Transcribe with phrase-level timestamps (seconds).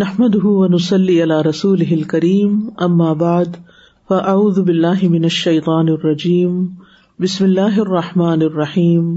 [0.00, 0.36] نحمد
[0.72, 2.58] نسلی اللہ رسول ہل کریم
[3.22, 3.56] بعد
[4.18, 6.52] آباد باللہ من الشیطان الرجیم
[7.22, 9.08] بسم اللہ الرحمٰن الرحیم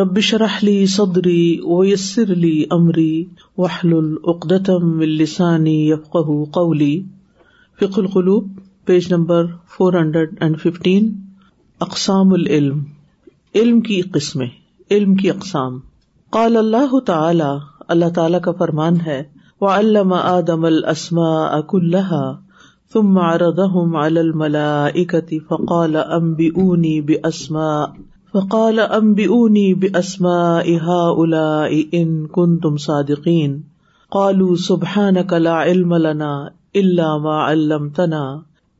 [0.00, 1.42] ربشرحلی صدری
[1.78, 3.12] و یسر علی عمری
[3.58, 6.94] وحل العقدم السانی یفق قولی
[7.80, 8.46] فک القلوب
[8.92, 9.46] page number
[9.76, 11.12] four hundred and fifteen
[11.88, 12.80] اقسام العلم
[13.62, 14.42] علم کی قسم
[14.90, 15.78] علم کی اقسام
[16.38, 17.52] قال اللہ تعالی
[17.96, 19.22] اللہ تعالیٰ کا فرمان ہے
[19.62, 27.92] وعلم آدم الأسماء كلها ثم عرضهم على الملائكة فقال أنبئوني بأسماء
[28.34, 33.54] فقال أنبئوني بأسماء هؤلاء إن كنتم صادقين
[34.16, 36.32] قالوا سبحانك لا علم لنا
[36.82, 38.24] إلا ما علمتنا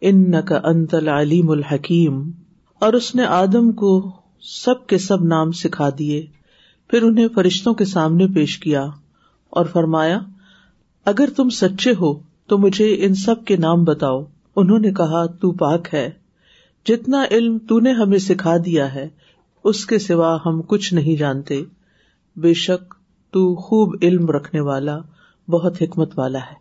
[0.05, 2.19] إنك انت العليم الحكيم
[2.85, 3.95] اور اس نے آدم کو
[4.57, 6.21] سب کے سب نام سکھا دیے
[6.91, 8.85] پھر انہیں فرشتوں کے سامنے پیش کیا
[9.61, 10.19] اور فرمایا
[11.11, 12.13] اگر تم سچے ہو
[12.49, 14.21] تو مجھے ان سب کے نام بتاؤ
[14.63, 16.09] انہوں نے کہا تو پاک ہے
[16.91, 19.09] جتنا علم تو نے ہمیں سکھا دیا ہے
[19.71, 21.61] اس کے سوا ہم کچھ نہیں جانتے
[22.45, 22.95] بے شک
[23.37, 24.97] تو خوب علم رکھنے والا
[25.51, 26.61] بہت حکمت والا ہے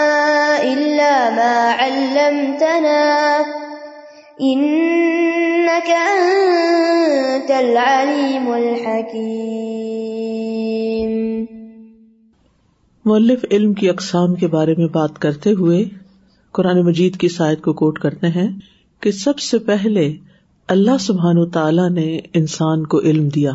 [1.81, 2.97] علمتنا
[7.59, 9.39] العليم الحكيم
[13.09, 15.83] مؤلف علم کی اقسام کے بارے میں بات کرتے ہوئے
[16.59, 18.47] قرآن مجید کی سائد کو کوٹ کرتے ہیں
[19.03, 20.05] کہ سب سے پہلے
[20.75, 22.07] اللہ سبحان و تعالی نے
[22.41, 23.51] انسان کو علم دیا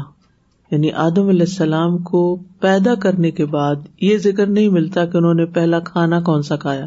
[0.70, 2.24] یعنی آدم علیہ السلام کو
[2.66, 6.56] پیدا کرنے کے بعد یہ ذکر نہیں ملتا کہ انہوں نے پہلا کھانا کون سا
[6.66, 6.86] کھایا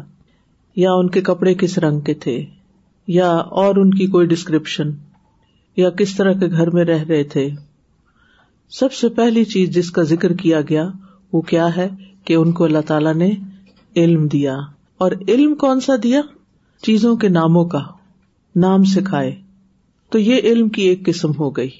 [0.82, 2.34] یا ان کے کپڑے کس رنگ کے تھے
[3.14, 3.30] یا
[3.62, 4.90] اور ان کی کوئی ڈسکرپشن
[5.76, 7.48] یا کس طرح کے گھر میں رہ رہے تھے
[8.78, 10.84] سب سے پہلی چیز جس کا ذکر کیا گیا
[11.32, 11.86] وہ کیا ہے
[12.28, 13.30] کہ ان کو اللہ تعالیٰ نے
[14.04, 14.56] علم دیا
[15.04, 16.20] اور علم کون سا دیا
[16.88, 17.80] چیزوں کے ناموں کا
[18.64, 19.34] نام سکھائے
[20.12, 21.70] تو یہ علم کی ایک قسم ہو گئی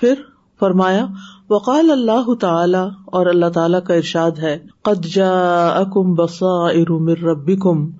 [0.00, 0.20] پھر
[0.60, 1.06] فرمایا
[1.50, 2.84] وقال اللہ تعالی
[3.18, 4.56] اور اللہ تعالیٰ کا ارشاد ہے
[4.90, 7.90] قد جاءکم بصائر من ربکم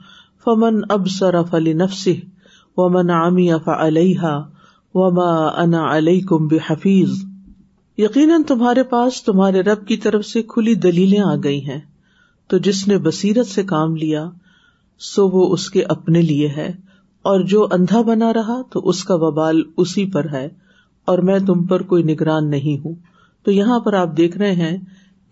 [0.44, 2.14] فمن من اب سرف علی نفسی
[2.78, 4.36] و من عامی اف علیحا
[4.94, 5.10] و
[6.30, 7.10] کم بے حفیظ
[7.98, 11.78] یقیناً تمہارے پاس تمہارے رب کی طرف سے کھلی دلیلیں آ گئی ہیں
[12.50, 14.25] تو جس نے بصیرت سے کام لیا
[15.12, 16.70] سو وہ اس کے اپنے لیے ہے
[17.31, 20.47] اور جو اندھا بنا رہا تو اس کا ببال اسی پر ہے
[21.12, 22.94] اور میں تم پر کوئی نگران نہیں ہوں
[23.44, 24.76] تو یہاں پر آپ دیکھ رہے ہیں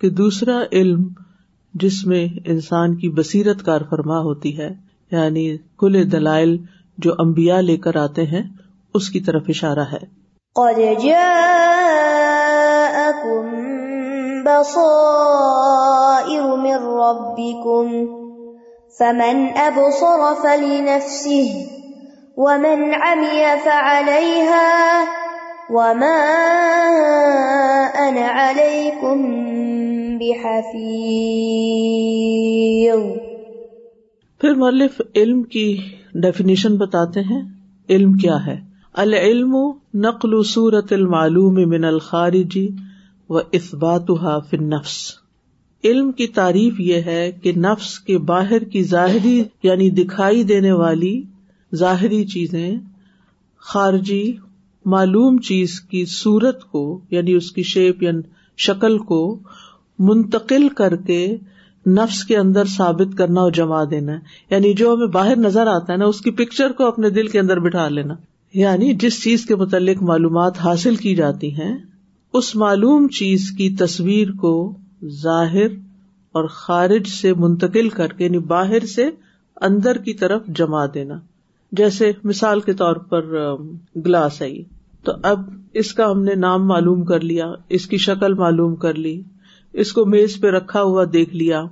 [0.01, 1.05] کہ دوسرا علم
[1.85, 4.71] جس میں انسان کی بصیرت کار فرما ہوتی ہے
[5.13, 5.45] یعنی
[5.83, 6.53] کل دلائل
[7.05, 8.41] جو امبیا لے کر آتے ہیں
[8.99, 9.99] اس کی طرف اشارہ ہے
[10.59, 13.47] قد جاءكم
[14.47, 17.87] بصائر من ربكم
[18.99, 21.51] فمن ابصر فلنفسه
[22.47, 24.73] ومن عمي فعليها
[25.79, 26.15] وما
[28.09, 29.19] انا عليكم
[30.25, 33.01] بحفيظ
[34.41, 35.65] پھر ملف علم کی
[36.23, 37.41] ڈیفینیشن بتاتے ہیں
[37.95, 38.55] علم کیا ہے
[39.03, 39.55] العلم
[40.05, 42.67] نقل صورت المعلوم من الخارجی
[43.31, 44.11] و اثبات
[44.51, 44.97] فن نفس
[45.91, 51.13] علم کی تعریف یہ ہے کہ نفس کے باہر کی ظاہری یعنی دکھائی دینے والی
[51.83, 52.71] ظاہری چیزیں
[53.73, 54.23] خارجی
[54.97, 58.21] معلوم چیز کی صورت کو یعنی اس کی شیپ یعنی
[58.69, 59.21] شکل کو
[60.11, 61.23] منتقل کر کے
[61.89, 64.13] نفس کے اندر ثابت کرنا اور جما دینا
[64.51, 67.39] یعنی جو ہمیں باہر نظر آتا ہے نا اس کی پکچر کو اپنے دل کے
[67.41, 68.15] اندر بٹھا لینا
[68.59, 71.71] یعنی جس چیز کے متعلق معلومات حاصل کی جاتی ہے
[72.39, 74.53] اس معلوم چیز کی تصویر کو
[75.23, 75.73] ظاہر
[76.39, 79.09] اور خارج سے منتقل کر کے یعنی باہر سے
[79.69, 81.15] اندر کی طرف جما دینا
[81.79, 83.33] جیسے مثال کے طور پر
[84.07, 84.63] گلاس یہ
[85.05, 85.43] تو اب
[85.83, 87.47] اس کا ہم نے نام معلوم کر لیا
[87.79, 89.21] اس کی شکل معلوم کر لی
[89.83, 91.63] اس کو میز پہ رکھا ہوا دیکھ لیا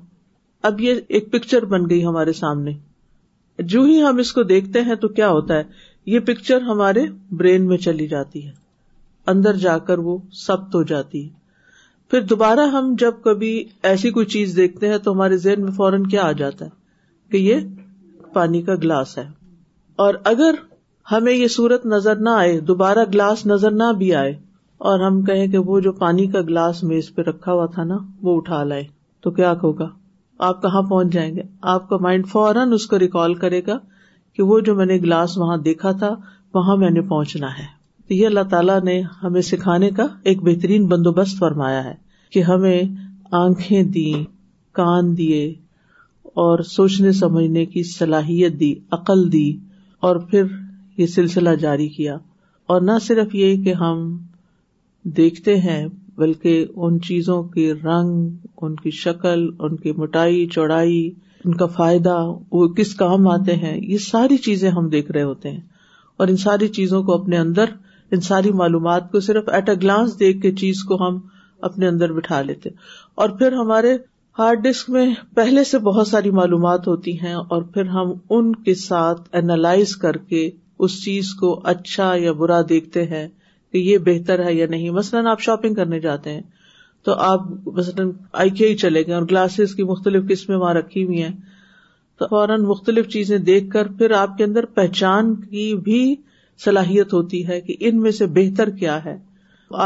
[0.68, 2.72] اب یہ ایک پکچر بن گئی ہمارے سامنے
[3.72, 5.62] جو ہی ہم اس کو دیکھتے ہیں تو کیا ہوتا ہے
[6.12, 7.02] یہ پکچر ہمارے
[7.40, 8.52] برین میں چلی جاتی ہے
[9.32, 10.16] اندر جا کر وہ
[10.46, 11.36] سخت ہو جاتی ہے
[12.10, 13.50] پھر دوبارہ ہم جب کبھی
[13.88, 16.70] ایسی کوئی چیز دیکھتے ہیں تو ہمارے ذہن میں فوراً کیا آ جاتا ہے
[17.30, 17.60] کہ یہ
[18.34, 19.24] پانی کا گلاس ہے
[20.04, 20.54] اور اگر
[21.12, 24.32] ہمیں یہ صورت نظر نہ آئے دوبارہ گلاس نظر نہ بھی آئے
[24.88, 27.96] اور ہم کہیں کہ وہ جو پانی کا گلاس میز پہ رکھا ہوا تھا نا
[28.22, 28.82] وہ اٹھا لائے
[29.22, 29.88] تو کیا ہوگا
[30.48, 31.42] آپ کہاں پہنچ جائیں گے
[31.72, 33.78] آپ کا مائنڈ فوراً اس کو ریکال کرے گا
[34.36, 36.14] کہ وہ جو میں نے گلاس وہاں دیکھا تھا
[36.54, 37.64] وہاں میں نے پہنچنا ہے
[38.14, 41.94] یہ اللہ تعالیٰ نے ہمیں سکھانے کا ایک بہترین بندوبست فرمایا ہے
[42.32, 42.82] کہ ہمیں
[43.40, 44.10] آنکھیں دی
[44.80, 45.44] کان دیے
[46.44, 49.48] اور سوچنے سمجھنے کی صلاحیت دی عقل دی
[50.08, 50.44] اور پھر
[50.98, 52.16] یہ سلسلہ جاری کیا
[52.72, 54.06] اور نہ صرف یہ کہ ہم
[55.16, 55.84] دیکھتے ہیں
[56.18, 60.98] بلکہ ان چیزوں کے رنگ ان کی شکل ان کی مٹائی چوڑائی
[61.44, 62.16] ان کا فائدہ
[62.52, 65.60] وہ کس کام آتے ہیں یہ ساری چیزیں ہم دیکھ رہے ہوتے ہیں
[66.20, 67.70] اور ان ساری چیزوں کو اپنے اندر
[68.16, 71.18] ان ساری معلومات کو صرف ایٹ اے گلانس دیکھ کے چیز کو ہم
[71.68, 72.70] اپنے اندر بٹھا لیتے
[73.22, 73.96] اور پھر ہمارے
[74.38, 78.74] ہارڈ ڈسک میں پہلے سے بہت ساری معلومات ہوتی ہیں اور پھر ہم ان کے
[78.82, 80.48] ساتھ اینالائز کر کے
[80.86, 83.26] اس چیز کو اچھا یا برا دیکھتے ہیں
[83.72, 86.42] کہ یہ بہتر ہے یا نہیں مثلاً آپ شاپنگ کرنے جاتے ہیں
[87.04, 87.40] تو آپ
[87.76, 88.10] مثلاً
[88.44, 91.32] آئی کے ہی چلے گئے اور گلاسز کی مختلف قسمیں وہاں رکھی ہوئی ہیں
[92.18, 96.00] تو فوراً مختلف چیزیں دیکھ کر پھر آپ کے اندر پہچان کی بھی
[96.64, 99.16] صلاحیت ہوتی ہے کہ ان میں سے بہتر کیا ہے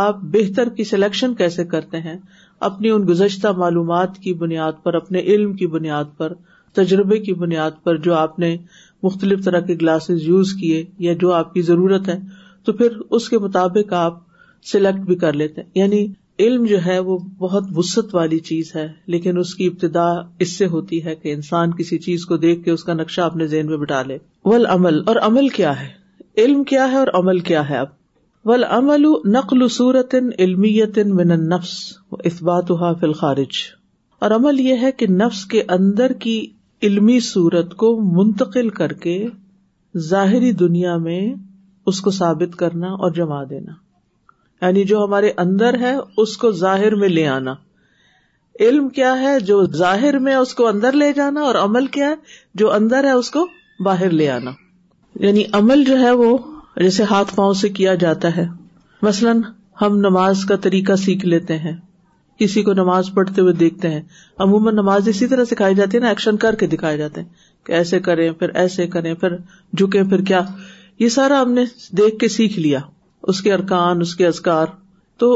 [0.06, 2.16] آپ بہتر کی سلیکشن کیسے کرتے ہیں
[2.68, 6.32] اپنی ان گزشتہ معلومات کی بنیاد پر اپنے علم کی بنیاد پر
[6.76, 8.56] تجربے کی بنیاد پر جو آپ نے
[9.02, 12.18] مختلف طرح کے گلاسز یوز کیے یا جو آپ کی ضرورت ہے
[12.64, 14.18] تو پھر اس کے مطابق آپ
[14.72, 16.06] سلیکٹ بھی کر لیتے یعنی
[16.44, 20.06] علم جو ہے وہ بہت وسط والی چیز ہے لیکن اس کی ابتدا
[20.46, 23.46] اس سے ہوتی ہے کہ انسان کسی چیز کو دیکھ کے اس کا نقشہ اپنے
[23.54, 25.88] ذہن میں بٹا لے ول عمل اور عمل کیا ہے
[26.44, 28.00] علم کیا ہے اور عمل کیا ہے اب
[28.50, 29.04] ول عمل
[29.36, 31.74] نقل صورت علمیت من نفس
[32.32, 33.58] اثبات فل خارج
[34.26, 36.40] اور عمل یہ ہے کہ نفس کے اندر کی
[36.88, 39.18] علمی صورت کو منتقل کر کے
[40.10, 41.20] ظاہری دنیا میں
[41.90, 43.72] اس کو ثابت کرنا اور جما دینا
[44.66, 47.54] یعنی جو ہمارے اندر ہے اس کو ظاہر میں لے آنا
[48.66, 52.14] علم کیا ہے جو ظاہر میں اس کو اندر لے جانا اور عمل کیا ہے
[52.62, 53.46] جو اندر ہے اس کو
[53.84, 54.50] باہر لے آنا
[55.24, 56.36] یعنی عمل جو ہے وہ
[56.80, 58.46] جیسے ہاتھ پاؤں سے کیا جاتا ہے
[59.06, 59.40] مثلاً
[59.80, 61.72] ہم نماز کا طریقہ سیکھ لیتے ہیں
[62.38, 64.00] کسی کو نماز پڑھتے ہوئے دیکھتے ہیں
[64.46, 67.28] عموماً نماز اسی طرح سکھائی جاتی ہے نا ایکشن کر کے دکھائے جاتے ہیں
[67.66, 69.36] کہ ایسے کریں پھر ایسے کریں پھر
[69.78, 70.40] جھکیں پھر کیا
[71.02, 71.62] یہ سارا ہم نے
[71.98, 72.78] دیکھ کے سیکھ لیا
[73.30, 74.66] اس کے ارکان اس کے ازکار
[75.22, 75.28] تو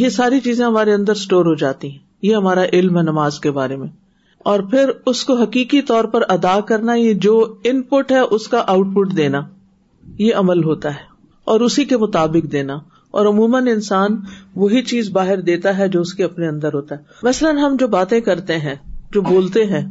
[0.00, 1.98] یہ ساری چیزیں ہمارے اندر اسٹور ہو جاتی ہیں
[2.28, 3.86] یہ ہمارا علم ہے نماز کے بارے میں
[4.52, 7.34] اور پھر اس کو حقیقی طور پر ادا کرنا یہ جو
[7.70, 9.40] ان پٹ ہے اس کا آؤٹ پٹ دینا
[10.24, 11.04] یہ عمل ہوتا ہے
[11.52, 12.78] اور اسی کے مطابق دینا
[13.18, 14.20] اور عموماً انسان
[14.64, 17.88] وہی چیز باہر دیتا ہے جو اس کے اپنے اندر ہوتا ہے مثلاً ہم جو
[17.98, 18.74] باتیں کرتے ہیں
[19.16, 19.82] جو بولتے ہیں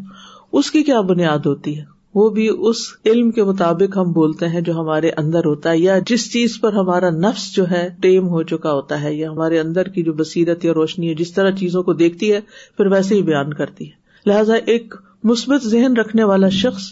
[0.62, 1.84] اس کی کیا بنیاد ہوتی ہے
[2.16, 2.78] وہ بھی اس
[3.12, 6.74] علم کے مطابق ہم بولتے ہیں جو ہمارے اندر ہوتا ہے یا جس چیز پر
[6.74, 10.66] ہمارا نفس جو ہے ٹیم ہو چکا ہوتا ہے یا ہمارے اندر کی جو بصیرت
[10.66, 12.40] یا روشنی ہے جس طرح چیزوں کو دیکھتی ہے
[12.78, 14.96] پھر ویسے ہی بیان کرتی ہے لہٰذا ایک
[15.32, 16.84] مثبت ذہن رکھنے والا شخص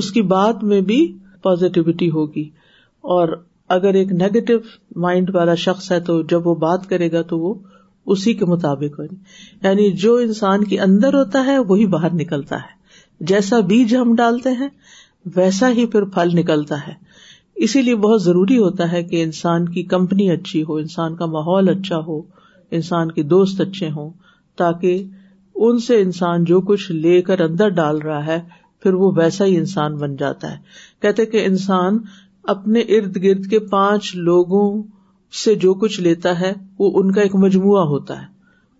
[0.00, 1.00] اس کی بات میں بھی
[1.42, 2.48] پازیٹیوٹی ہوگی
[3.16, 3.36] اور
[3.76, 4.54] اگر ایک نیگیٹو
[5.02, 7.54] مائنڈ والا شخص ہے تو جب وہ بات کرے گا تو وہ
[8.14, 9.16] اسی کے مطابق ہوگی
[9.62, 12.78] یعنی جو انسان کے اندر ہوتا ہے وہی باہر نکلتا ہے
[13.28, 14.68] جیسا بیج ہم ڈالتے ہیں
[15.36, 16.92] ویسا ہی پھر پھل نکلتا ہے
[17.64, 21.68] اسی لیے بہت ضروری ہوتا ہے کہ انسان کی کمپنی اچھی ہو انسان کا ماحول
[21.68, 22.20] اچھا ہو
[22.78, 24.10] انسان کے دوست اچھے ہوں
[24.58, 25.02] تاکہ
[25.62, 28.40] ان سے انسان جو کچھ لے کر اندر ڈال رہا ہے
[28.82, 30.56] پھر وہ ویسا ہی انسان بن جاتا ہے
[31.02, 31.98] کہتے کہ انسان
[32.54, 34.64] اپنے ارد گرد کے پانچ لوگوں
[35.44, 38.26] سے جو کچھ لیتا ہے وہ ان کا ایک مجموعہ ہوتا ہے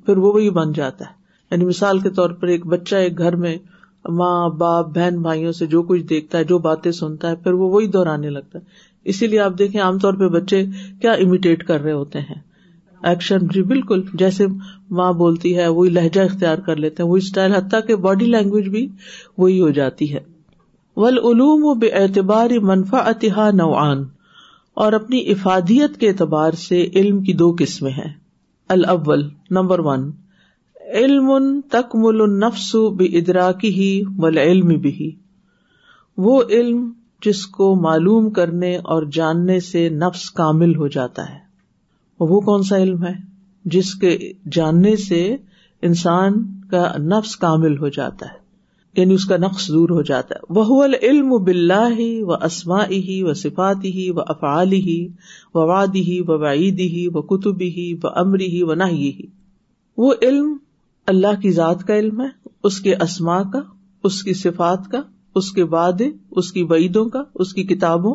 [0.06, 1.18] پھر وہ وہی بن جاتا ہے
[1.50, 3.56] یعنی مثال کے طور پر ایک بچہ ایک گھر میں
[4.18, 7.68] ماں باپ بہن بھائیوں سے جو کچھ دیکھتا ہے جو باتیں سنتا ہے پھر وہ
[7.72, 10.64] وہی دہرانے لگتا ہے اسی لیے آپ دیکھیں عام طور پہ بچے
[11.00, 12.34] کیا امیٹیٹ کر رہے ہوتے ہیں
[13.10, 14.46] ایکشن جی بالکل جیسے
[14.96, 18.68] ماں بولتی ہے وہی لہجہ اختیار کر لیتے ہیں وہی اسٹائل حتیٰ کہ باڈی لینگویج
[18.68, 18.86] بھی
[19.38, 20.20] وہی ہو جاتی ہے
[20.96, 24.04] ول علوم و بے اعتبار منفا اتحا نوان
[24.82, 28.12] اور اپنی افادیت کے اعتبار سے علم کی دو قسمیں ہیں
[28.74, 29.28] الاول
[29.58, 30.10] نمبر ون
[30.98, 31.30] علم
[31.70, 32.74] تکمل نفس
[33.08, 33.88] ادرا کی ہی
[34.36, 35.10] علم بھی
[36.24, 36.90] وہ علم
[37.24, 41.38] جس کو معلوم کرنے اور جاننے سے نفس کامل ہو جاتا ہے
[42.32, 43.12] وہ کون سا علم ہے
[43.74, 44.16] جس کے
[44.56, 45.20] جاننے سے
[45.90, 48.38] انسان کا نفس کامل ہو جاتا ہے
[49.00, 53.34] یعنی اس کا نقص دور ہو جاتا ہے وہ العلم بلّاہ و اسما ہی و
[53.42, 54.98] صفاتی ہی و افعال ہی
[55.54, 56.42] وادی ہی و
[56.96, 59.12] ہی و کتب ہی و امری ہی و نہ ہی
[60.04, 60.56] وہ علم
[61.10, 62.26] اللہ کی ذات کا علم ہے
[62.68, 63.60] اس کے اسما کا
[64.08, 64.98] اس کی صفات کا
[65.40, 66.08] اس کے وعدے
[66.42, 68.14] اس کی وعیدوں کا اس کی کتابوں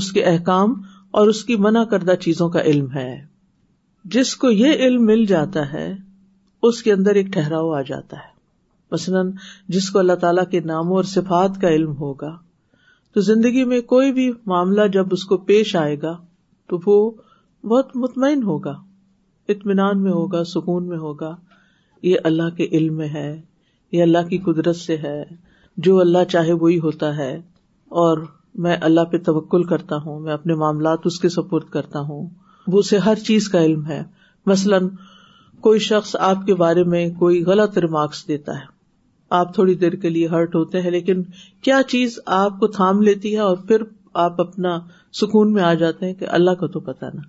[0.00, 0.72] اس کے احکام
[1.20, 3.10] اور اس کی منع کردہ چیزوں کا علم ہے
[4.14, 5.86] جس کو یہ علم مل جاتا ہے
[6.70, 8.30] اس کے اندر ایک ٹھہراؤ آ جاتا ہے
[8.96, 9.30] مثلاً
[9.76, 12.32] جس کو اللہ تعالیٰ کے ناموں اور صفات کا علم ہوگا
[13.14, 16.16] تو زندگی میں کوئی بھی معاملہ جب اس کو پیش آئے گا
[16.70, 16.98] تو وہ
[17.72, 18.74] بہت مطمئن ہوگا
[19.56, 21.34] اطمینان میں ہوگا سکون میں ہوگا
[22.02, 23.26] یہ اللہ کے علم میں ہے
[23.92, 25.22] یہ اللہ کی قدرت سے ہے
[25.86, 27.34] جو اللہ چاہے وہی ہوتا ہے
[28.02, 28.18] اور
[28.64, 32.28] میں اللہ پہ توکل کرتا ہوں میں اپنے معاملات اس کے سپورٹ کرتا ہوں
[32.72, 34.02] وہ اسے ہر چیز کا علم ہے
[34.46, 34.88] مثلاً
[35.66, 38.70] کوئی شخص آپ کے بارے میں کوئی غلط ریمارکس دیتا ہے
[39.40, 41.22] آپ تھوڑی دیر کے لیے ہرٹ ہوتے ہیں لیکن
[41.68, 43.82] کیا چیز آپ کو تھام لیتی ہے اور پھر
[44.24, 44.78] آپ اپنا
[45.20, 47.20] سکون میں آ جاتے ہیں کہ اللہ کو تو پتا نا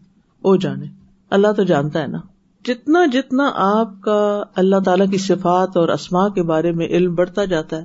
[0.48, 0.86] وہ جانے
[1.39, 2.20] اللہ تو جانتا ہے نا
[2.67, 4.17] جتنا جتنا آپ کا
[4.62, 7.84] اللہ تعالی کی صفات اور اسما کے بارے میں علم بڑھتا جاتا ہے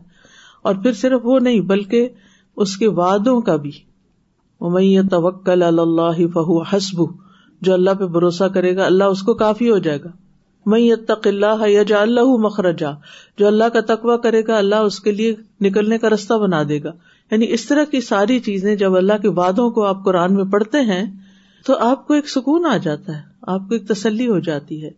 [0.68, 2.08] اور پھر صرف وہ نہیں بلکہ
[2.64, 3.70] اس کے وادوں کا بھی
[4.68, 7.02] امیہ توکل اللہ فہو حسب
[7.66, 10.10] جو اللہ پہ بھروسہ کرے گا اللہ اس کو کافی ہو جائے گا
[11.08, 12.90] تق اللہ حجا اللہ مخرجا
[13.38, 15.34] جو اللہ کا تقوی کرے گا اللہ اس کے لیے
[15.66, 16.92] نکلنے کا رستہ بنا دے گا
[17.30, 20.80] یعنی اس طرح کی ساری چیزیں جب اللہ کے وادوں کو آپ قرآن میں پڑھتے
[20.92, 21.04] ہیں
[21.66, 24.88] تو آپ کو ایک سکون آ جاتا ہے آپ کو ایک تسلی ہو جاتی ہے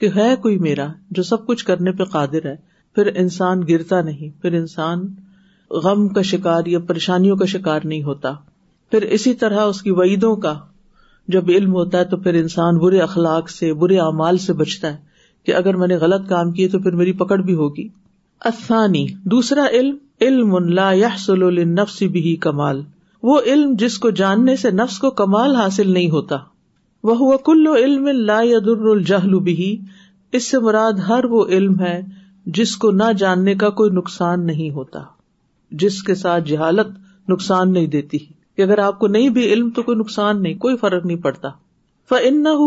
[0.00, 0.86] کہ ہے کوئی میرا
[1.18, 2.54] جو سب کچھ کرنے پہ قادر ہے
[2.94, 5.04] پھر انسان گرتا نہیں پھر انسان
[5.84, 8.32] غم کا شکار یا پریشانیوں کا شکار نہیں ہوتا
[8.90, 10.52] پھر اسی طرح اس کی وعیدوں کا
[11.36, 15.46] جب علم ہوتا ہے تو پھر انسان برے اخلاق سے برے اعمال سے بچتا ہے
[15.46, 17.88] کہ اگر میں نے غلط کام کیے تو پھر میری پکڑ بھی ہوگی
[18.52, 19.96] اثانی دوسرا علم
[20.28, 22.82] علم لا يحصل للنفس بھی کمال
[23.30, 26.36] وہ علم جس کو جاننے سے نفس کو کمال حاصل نہیں ہوتا
[27.04, 28.06] و علم و علم
[28.90, 29.76] الجہل بھی
[30.38, 32.00] اس سے مراد ہر وہ علم ہے
[32.56, 35.00] جس کو نہ جاننے کا کوئی نقصان نہیں ہوتا
[35.82, 36.88] جس کے ساتھ جہالت
[37.30, 38.18] نقصان نہیں دیتی
[38.56, 41.48] کہ اگر آپ کو نہیں بھی علم تو کوئی نقصان نہیں کوئی فرق نہیں پڑتا
[42.10, 42.14] ف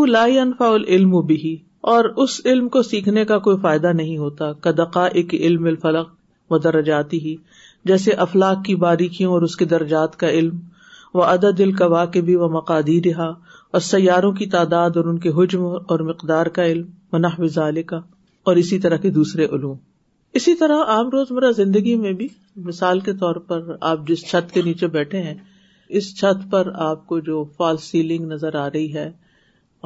[0.09, 1.55] لا انفا العلم بھی
[1.91, 6.09] اور اس علم کو سیکھنے کا کوئی فائدہ نہیں ہوتا کدقا ایک علم الفلق
[6.51, 7.35] و درجاتی ہی
[7.91, 10.59] جیسے افلاق کی باریکیوں اور اس کے درجات کا علم
[11.13, 13.31] وہ ادا کے بھی و مقادی رہا
[13.71, 17.97] اور سیاروں کی تعداد اور ان کے حجم اور مقدار کا علم منا وزال کا
[18.51, 19.75] اور اسی طرح کے دوسرے علوم
[20.39, 22.27] اسی طرح عام روز مرہ زندگی میں بھی
[22.65, 23.61] مثال کے طور پر
[23.91, 25.33] آپ جس چھت کے نیچے بیٹھے ہیں
[25.99, 29.09] اس چھت پر آپ کو جو فال سیلنگ نظر آ رہی ہے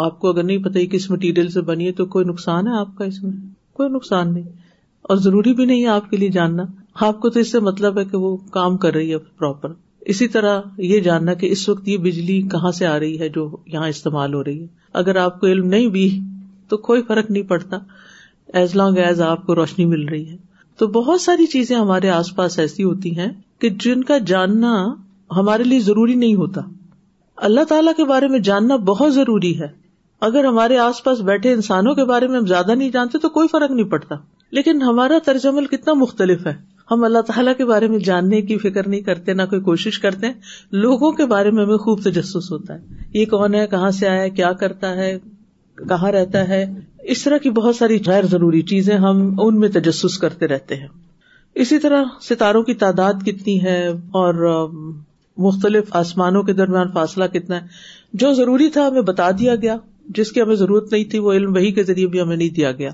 [0.06, 2.77] آپ کو اگر نہیں پتہ ہی کس مٹیریل سے بنی ہے تو کوئی نقصان ہے
[2.80, 3.32] آپ کا اس میں
[3.77, 4.51] کوئی نقصان نہیں
[5.10, 6.65] اور ضروری بھی نہیں ہے آپ کے لیے جاننا
[7.08, 9.72] آپ کو تو اس سے مطلب ہے کہ وہ کام کر رہی ہے پراپر
[10.14, 13.48] اسی طرح یہ جاننا کہ اس وقت یہ بجلی کہاں سے آ رہی ہے جو
[13.74, 14.66] یہاں استعمال ہو رہی ہے
[15.02, 16.04] اگر آپ کو علم نہیں بھی
[16.70, 17.78] تو کوئی فرق نہیں پڑتا
[18.60, 20.36] ایز لانگ ایز آپ کو روشنی مل رہی ہے
[20.80, 23.28] تو بہت ساری چیزیں ہمارے آس پاس ایسی ہوتی ہیں
[23.62, 24.74] کہ جن کا جاننا
[25.38, 26.62] ہمارے لیے ضروری نہیں ہوتا
[27.50, 29.68] اللہ تعالی کے بارے میں جاننا بہت ضروری ہے
[30.30, 33.48] اگر ہمارے آس پاس بیٹھے انسانوں کے بارے میں ہم زیادہ نہیں جانتے تو کوئی
[33.52, 34.16] فرق نہیں پڑتا
[34.60, 36.54] لیکن ہمارا ترجمل کتنا مختلف ہے
[36.92, 40.27] ہم اللہ تعالیٰ کے بارے میں جاننے کی فکر نہیں کرتے نہ کوئی کوشش کرتے
[40.84, 44.27] لوگوں کے بارے میں ہمیں خوب تجسس ہوتا ہے یہ کون ہے کہاں سے آیا
[44.39, 45.18] کیا کرتا ہے
[45.89, 46.63] کہاں رہتا ہے
[47.13, 50.88] اس طرح کی بہت ساری غیر ضروری چیزیں ہم ان میں تجسس کرتے رہتے ہیں
[51.63, 53.77] اسی طرح ستاروں کی تعداد کتنی ہے
[54.22, 54.36] اور
[55.48, 57.68] مختلف آسمانوں کے درمیان فاصلہ کتنا ہے
[58.24, 59.75] جو ضروری تھا ہمیں بتا دیا گیا
[60.18, 62.72] جس کی ہمیں ضرورت نہیں تھی وہ علم وہی کے ذریعے بھی ہمیں نہیں دیا
[62.82, 62.89] گیا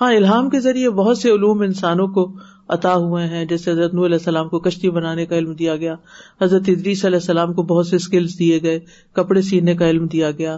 [0.00, 2.28] ہاں الہام کے ذریعے بہت سے علوم انسانوں کو
[2.74, 5.94] عطا ہوئے ہیں جیسے حضرت نور علیہ السلام کو کشتی بنانے کا علم دیا گیا
[6.42, 8.78] حضرت ادریس علیہ السلام کو بہت سے اسکلس دیے گئے
[9.18, 10.56] کپڑے سینے کا علم دیا گیا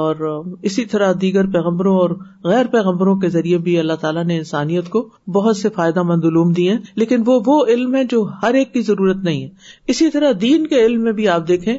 [0.00, 0.24] اور
[0.70, 2.10] اسی طرح دیگر پیغمبروں اور
[2.50, 6.52] غیر پیغمبروں کے ذریعے بھی اللہ تعالیٰ نے انسانیت کو بہت سے فائدہ مند علوم
[6.58, 9.48] دیے لیکن وہ وہ علم ہے جو ہر ایک کی ضرورت نہیں ہے
[9.94, 11.76] اسی طرح دین کے علم میں بھی آپ دیکھیں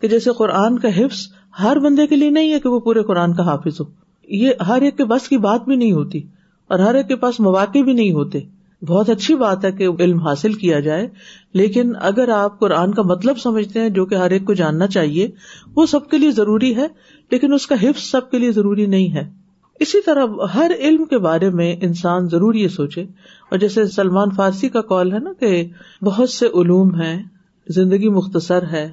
[0.00, 1.26] کہ جیسے قرآن کا حفظ
[1.62, 3.84] ہر بندے کے لیے نہیں ہے کہ وہ پورے قرآن کا حافظ ہو
[4.44, 6.18] یہ ہر ایک کے بس کی بات بھی نہیں ہوتی
[6.74, 8.40] اور ہر ایک کے پاس مواقع بھی نہیں ہوتے
[8.86, 11.06] بہت اچھی بات ہے کہ علم حاصل کیا جائے
[11.60, 15.28] لیکن اگر آپ قرآن کا مطلب سمجھتے ہیں جو کہ ہر ایک کو جاننا چاہیے
[15.76, 16.86] وہ سب کے لیے ضروری ہے
[17.30, 19.28] لیکن اس کا حفظ سب کے لیے ضروری نہیں ہے
[19.86, 23.02] اسی طرح ہر علم کے بارے میں انسان ضرور یہ سوچے
[23.50, 25.62] اور جیسے سلمان فارسی کا کال ہے نا کہ
[26.04, 27.16] بہت سے علوم ہیں
[27.76, 28.88] زندگی مختصر ہے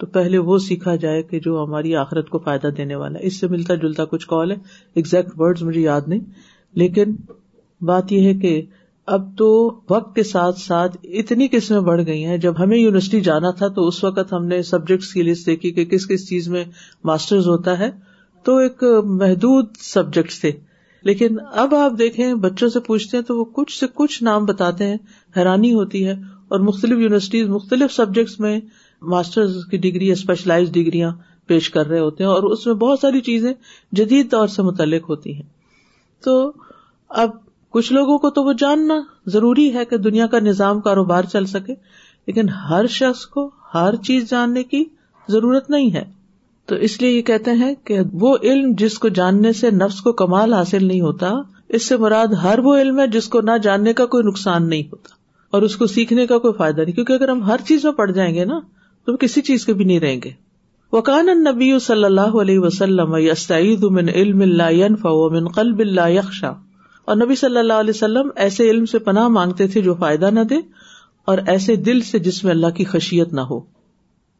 [0.00, 3.38] تو پہلے وہ سیکھا جائے کہ جو ہماری آخرت کو فائدہ دینے والا ہے اس
[3.40, 4.56] سے ملتا جلتا کچھ کال ہے
[4.96, 6.20] ایگزیکٹ ورڈ مجھے یاد نہیں
[6.82, 7.14] لیکن
[7.86, 8.60] بات یہ ہے کہ
[9.14, 9.46] اب تو
[9.90, 13.86] وقت کے ساتھ ساتھ اتنی قسمیں بڑھ گئی ہیں جب ہمیں یونیورسٹی جانا تھا تو
[13.88, 16.64] اس وقت ہم نے سبجیکٹس کی لسٹ دیکھی کہ کس کس چیز میں
[17.10, 17.88] ماسٹرز ہوتا ہے
[18.48, 18.82] تو ایک
[19.22, 20.50] محدود سبجیکٹس تھے
[21.10, 24.86] لیکن اب آپ دیکھیں بچوں سے پوچھتے ہیں تو وہ کچھ سے کچھ نام بتاتے
[24.90, 24.96] ہیں
[25.36, 26.14] حیرانی ہوتی ہے
[26.54, 28.58] اور مختلف یونیورسٹیز مختلف سبجیکٹس میں
[29.16, 31.10] ماسٹرز کی ڈگری اسپیشلائز ڈگریاں
[31.52, 33.52] پیش کر رہے ہوتے ہیں اور اس میں بہت ساری چیزیں
[34.00, 35.48] جدید دور سے متعلق ہوتی ہیں
[36.24, 36.38] تو
[37.24, 37.30] اب
[37.76, 38.94] کچھ لوگوں کو تو وہ جاننا
[39.32, 41.74] ضروری ہے کہ دنیا کا نظام کاروبار چل سکے
[42.26, 44.84] لیکن ہر شخص کو ہر چیز جاننے کی
[45.32, 46.04] ضرورت نہیں ہے
[46.68, 50.12] تو اس لیے یہ کہتے ہیں کہ وہ علم جس کو جاننے سے نفس کو
[50.22, 51.30] کمال حاصل نہیں ہوتا
[51.78, 54.82] اس سے مراد ہر وہ علم ہے جس کو نہ جاننے کا کوئی نقصان نہیں
[54.92, 55.16] ہوتا
[55.56, 58.10] اور اس کو سیکھنے کا کوئی فائدہ نہیں کیونکہ اگر ہم ہر چیز میں پڑ
[58.10, 58.58] جائیں گے نا
[59.06, 60.30] تو کسی چیز کے بھی نہیں رہیں گے
[60.92, 63.12] وکان نبی النبی صلی اللہ علیہ وسلم
[63.94, 66.52] من علم ومن قلب اللہ یکشاں
[67.08, 70.40] اور نبی صلی اللہ علیہ وسلم ایسے علم سے پناہ مانگتے تھے جو فائدہ نہ
[70.50, 70.56] دے
[71.32, 73.58] اور ایسے دل سے جس میں اللہ کی خشیت نہ ہو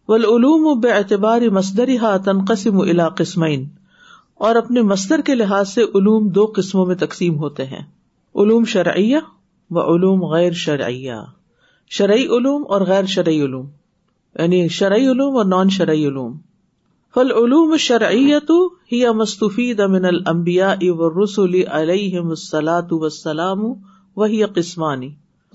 [0.09, 2.85] بلعلوم و بے اعتبار مصدری ہا تنقسم و
[3.19, 3.65] قسمین
[4.49, 7.83] اور اپنے مصدر کے لحاظ سے علوم دو قسموں میں تقسیم ہوتے ہیں
[8.45, 9.19] علوم شرعیہ
[9.71, 11.17] و علوم غیر شرعیہ
[12.01, 13.67] شرعی علوم اور غیر شرعی علوم
[14.41, 16.37] یعنی شرعی علوم اور نان شرعی علوم
[17.21, 17.73] علوم
[19.19, 22.21] مستفید من الانبیاء دمن المبیا اصول علیہ
[24.23, 25.09] وہی قسمانی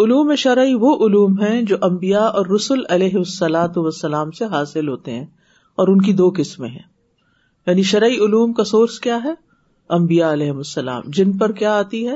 [0.03, 3.51] علوم شرعی وہ علوم ہیں جو امبیا اور رسول علیہ و
[3.84, 5.25] والسلام سے حاصل ہوتے ہیں
[5.82, 6.88] اور ان کی دو قسمیں ہیں
[7.67, 9.34] یعنی شرعی علوم کا سورس کیا ہے
[9.98, 12.15] امبیا علیہ السلام جن پر کیا آتی ہے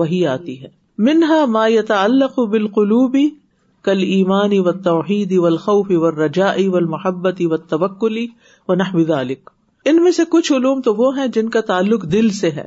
[0.00, 0.68] وہی آتی ہے
[1.08, 3.28] منہا مایت اللہ بال قلوبی
[3.84, 8.26] کل ایمانی و توحید و الخوف و رجا و محبت و تبکلی
[8.76, 9.50] نحمد علک
[9.90, 12.66] ان میں سے کچھ علوم تو وہ ہیں جن کا تعلق دل سے ہے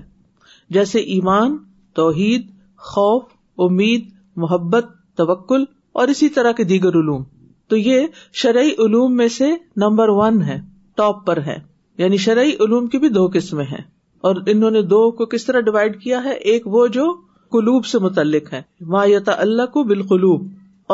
[0.76, 1.58] جیسے ایمان
[1.96, 2.48] توحید
[2.92, 3.24] خوف
[3.66, 4.08] امید
[4.44, 4.86] محبت
[5.18, 5.64] توکل
[6.02, 7.24] اور اسی طرح کے دیگر علوم
[7.70, 8.06] تو یہ
[8.44, 9.50] شرعی علوم میں سے
[9.84, 10.60] نمبر ون ہے
[10.98, 11.58] ٹاپ پر ہے
[11.98, 13.82] یعنی شرعی علوم کی بھی دو قسمیں ہیں
[14.30, 17.06] اور انہوں نے دو کو کس طرح ڈیوائڈ کیا ہے ایک وہ جو
[17.52, 18.62] قلوب سے متعلق ہے
[18.96, 20.02] ما یتا اللہ کو بال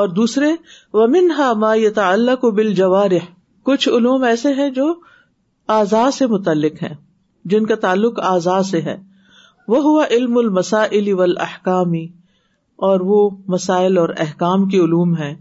[0.01, 0.51] اور دوسرے
[0.93, 3.33] ومن ہا ما یتا اللہ کو بال جوارح
[3.67, 4.83] کچھ علوم ایسے ہیں جو
[5.77, 6.93] آزاد سے متعلق ہیں
[7.53, 8.95] جن کا تعلق آزاد سے ہے
[9.73, 12.03] وہ ہوا علم المسائل والاحکامی
[12.89, 13.17] اور وہ
[13.55, 15.33] مسائل اور احکام کے علوم ہیں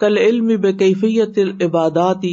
[0.00, 2.32] کل علم بے کیفیت عباداتی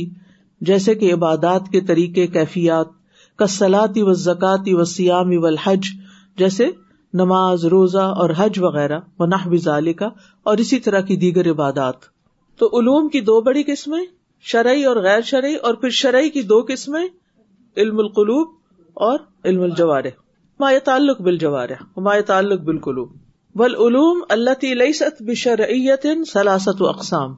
[0.69, 2.95] جیسے کہ عبادات کے طریقے کیفیات
[3.39, 5.89] کسلاتی و زکاتی و سیامی و حج
[6.39, 6.67] جیسے
[7.23, 10.09] نماز روزہ اور حج وغیرہ و منحبالکا
[10.51, 12.05] اور اسی طرح کی دیگر عبادات
[12.59, 14.03] تو علوم کی دو بڑی قسمیں
[14.49, 17.05] شرعی اور غیر شرعی اور پھر شرعی کی دو قسمیں
[17.83, 18.47] علم القلوب
[19.07, 20.03] اور علم الجوار
[20.59, 21.69] ما تعلق بال جوار
[22.07, 27.33] ما تعلق بال قلوب علوم اللہ تلعصت بشرعیت سلاست و اقسام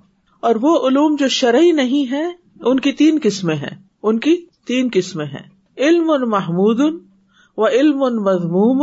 [0.50, 2.24] اور وہ علوم جو شرعی نہیں ہے
[2.70, 3.76] ان کی تین قسمیں ہیں
[4.12, 4.36] ان کی
[4.68, 5.44] تین قسمیں ہیں
[5.88, 8.82] علم محمود و علم مضموم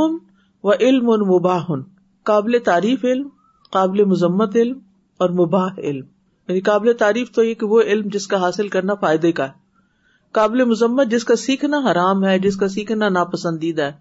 [0.68, 1.66] و علم المباہ
[2.32, 3.28] قابل تعریف علم
[3.78, 4.78] قابل مذمت علم
[5.24, 6.18] اور مباح علم
[6.50, 10.34] یعنی قابل تعریف تو یہ کہ وہ علم جس کا حاصل کرنا فائدے کا ہے
[10.38, 13.92] قابل مذمت جس کا سیکھنا حرام ہے جس کا سیکھنا ناپسندیدہ ہے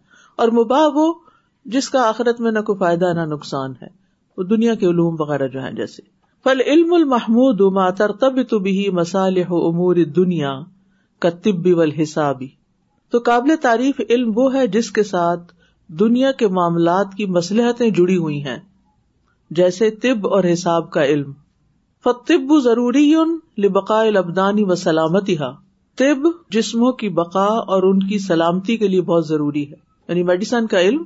[0.44, 1.06] اور مباح وہ
[1.76, 3.88] جس کا آخرت میں نہ کوئی فائدہ نہ نقصان ہے
[4.38, 6.02] وہ دنیا کے علوم وغیرہ جو ہیں جیسے
[6.44, 10.54] فل علم المحمود ماتر طبی تو بھی مسال امور دنیا
[11.26, 12.48] کا طبی و حسابی
[13.12, 15.54] تو قابل تعریف علم وہ ہے جس کے ساتھ
[16.00, 18.58] دنیا کے معاملات کی مصلحتیں جڑی ہوئی ہیں
[19.62, 21.32] جیسے طب اور حساب کا علم
[22.06, 23.32] ف طب ضروری ان
[23.64, 25.50] لقاء البدانی و سلامتی ہا
[26.02, 29.76] طب جسموں کی بقا اور ان کی سلامتی کے لیے بہت ضروری ہے
[30.10, 31.04] یعنی میڈیسن کا علم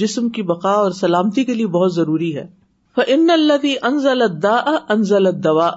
[0.00, 2.46] جسم کی بقا اور سلامتی کے لیے بہت ضروری ہے
[3.14, 5.68] ان اللہ دا ان انزل دوا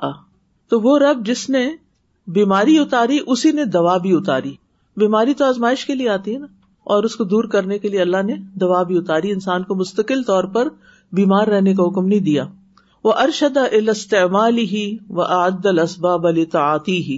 [0.69, 1.65] تو وہ رب جس نے
[2.39, 4.53] بیماری اتاری اسی نے دوا بھی اتاری
[5.03, 6.47] بیماری تو آزمائش کے لیے آتی ہے نا
[6.95, 8.35] اور اس کو دور کرنے کے لیے اللہ نے
[8.65, 10.67] دوا بھی اتاری انسان کو مستقل طور پر
[11.19, 12.45] بیمار رہنے کا حکم نہیں دیا
[13.03, 14.81] وہ ارشد الاستعمال ہی
[15.17, 17.17] وہ عد الاسباب الطاعتی ہی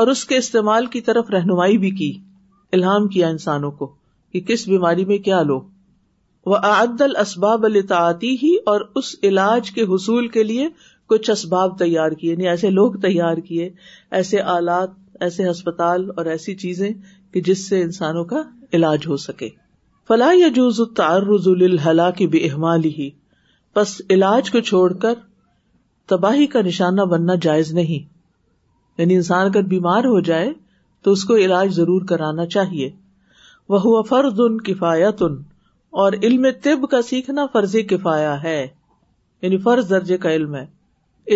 [0.00, 2.12] اور اس کے استعمال کی طرف رہنمائی بھی کی
[2.76, 3.92] الہام کیا انسانوں کو
[4.32, 5.60] کہ کس بیماری میں کیا لو
[6.52, 10.68] وہ عد اسباب الطاطی ہی اور اس علاج کے حصول کے لیے
[11.12, 13.68] کچھ اسباب تیار کیے یعنی ایسے لوگ تیار کیے
[14.20, 14.90] ایسے آلات
[15.26, 16.90] ایسے ہسپتال اور ایسی چیزیں
[17.34, 18.42] کہ جس سے انسانوں کا
[18.80, 19.48] علاج ہو سکے
[20.08, 23.10] فلاح یا جوز تار رضول الحلہ کی بے احمال ہی
[23.76, 25.14] بس علاج کو چھوڑ کر
[26.10, 28.06] تباہی کا نشانہ بننا جائز نہیں
[29.00, 30.48] یعنی انسان اگر بیمار ہو جائے
[31.04, 32.88] تو اس کو علاج ضرور کرانا چاہیے
[33.74, 35.22] وہ ہوا فرض ان ان کفایت
[36.02, 38.58] اور علم طب کا سیکھنا فرض کفایا ہے
[39.42, 40.64] یعنی فرض درجے کا علم ہے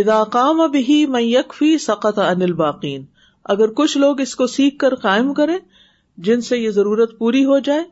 [0.00, 1.74] ادا کام اب ہی مک فی
[2.16, 3.04] انل باقین
[3.54, 5.58] اگر کچھ لوگ اس کو سیکھ کر قائم کرے
[6.28, 7.84] جن سے یہ ضرورت پوری ہو جائے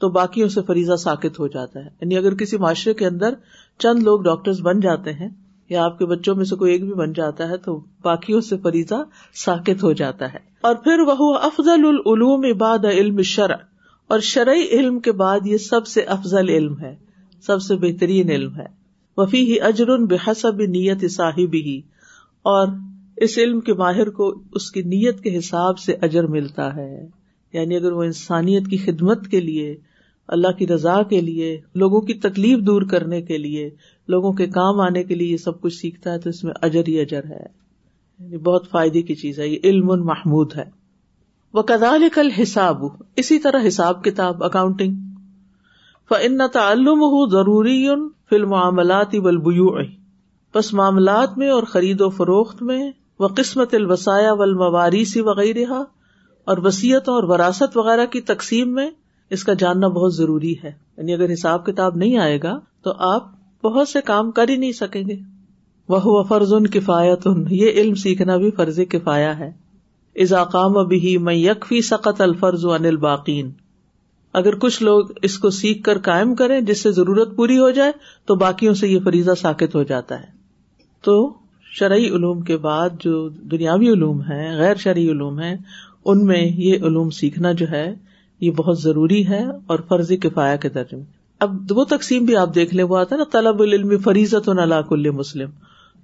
[0.00, 3.34] تو باقیوں سے فریضہ ساکت ہو جاتا ہے یعنی اگر کسی معاشرے کے اندر
[3.82, 5.28] چند لوگ ڈاکٹر بن جاتے ہیں
[5.70, 8.56] یا آپ کے بچوں میں سے کوئی ایک بھی بن جاتا ہے تو باقیوں سے
[8.62, 8.96] فریضا
[9.44, 13.56] ساکت ہو جاتا ہے اور پھر وہ افضل العلوم میں بعد علم شرع
[14.14, 16.94] اور شرعی علم کے بعد یہ سب سے افضل علم ہے
[17.46, 18.64] سب سے بہترین علم ہے
[19.16, 21.80] وفی ہی اجر بحسب نیت صاحب ہی
[22.52, 22.68] اور
[23.24, 26.90] اس علم کے ماہر کو اس کی نیت کے حساب سے اجر ملتا ہے
[27.52, 29.74] یعنی اگر وہ انسانیت کی خدمت کے لیے
[30.32, 31.48] اللہ کی رضا کے لیے
[31.80, 33.68] لوگوں کی تکلیف دور کرنے کے لیے
[34.14, 36.86] لوگوں کے کام آنے کے لیے یہ سب کچھ سیکھتا ہے تو اس میں اجر
[36.88, 40.64] ہی اجر ہے بہت فائدے کی چیز ہے یہ علم محمود ہے
[41.54, 42.84] وہ کدال کل حساب
[43.22, 44.96] اسی طرح حساب کتاب اکاؤنٹنگ
[46.08, 49.14] فن تعلم ہو ضروری ان فل معاملات
[50.54, 52.82] بس معاملات میں اور خرید و فروخت میں
[53.18, 53.74] وہ قسمت
[54.06, 55.82] و المواری سی وغیرہ
[56.52, 58.88] اور وسیعت اور وراثت وغیرہ کی تقسیم میں
[59.34, 63.30] اس کا جاننا بہت ضروری ہے یعنی اگر حساب کتاب نہیں آئے گا تو آپ
[63.64, 65.16] بہت سے کام کر ہی نہیں سکیں گے
[65.88, 69.50] وہ فرض ان کفایت ان یہ علم سیکھنا بھی فرض کفایا ہے
[70.22, 73.50] اضاقام بھی میں یکفی سقط الفرض و ان الباقین
[74.38, 77.92] اگر کچھ لوگ اس کو سیکھ کر قائم کریں جس سے ضرورت پوری ہو جائے
[78.26, 80.30] تو باقیوں سے یہ فریضہ ساکت ہو جاتا ہے
[81.04, 81.16] تو
[81.78, 85.54] شرعی علوم کے بعد جو دنیاوی علوم ہے غیر شرعی علوم ہے
[86.04, 87.92] ان میں یہ علوم سیکھنا جو ہے
[88.46, 91.04] یہ بہت ضروری ہے اور فرض کفایا کے درجے میں
[91.44, 94.60] اب وہ تقسیم بھی آپ دیکھ لیں وہ آتا ہے نا طلب العلم فریضت اللہ
[94.72, 95.50] نلاق مسلم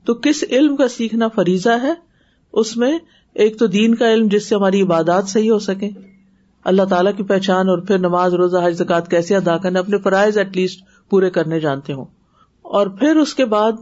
[0.09, 1.93] تو کس علم کا سیکھنا فریضہ ہے
[2.63, 2.93] اس میں
[3.45, 5.89] ایک تو دین کا علم جس سے ہماری عبادات صحیح ہو سکے
[6.71, 10.39] اللہ تعالیٰ کی پہچان اور پھر نماز روزہ حج زکات کیسے ادا کرنے اپنے فرائض
[10.39, 12.05] ایٹ لیسٹ پورے کرنے جانتے ہوں
[12.81, 13.79] اور پھر اس کے بعد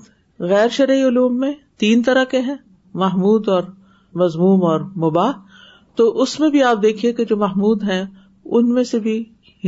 [0.52, 1.52] غیر شرعی علوم میں
[1.84, 2.56] تین طرح کے ہیں
[3.04, 3.62] محمود اور
[4.24, 5.32] مضموم اور مباح
[6.00, 8.02] تو اس میں بھی آپ دیکھیے کہ جو محمود ہیں
[8.56, 9.22] ان میں سے بھی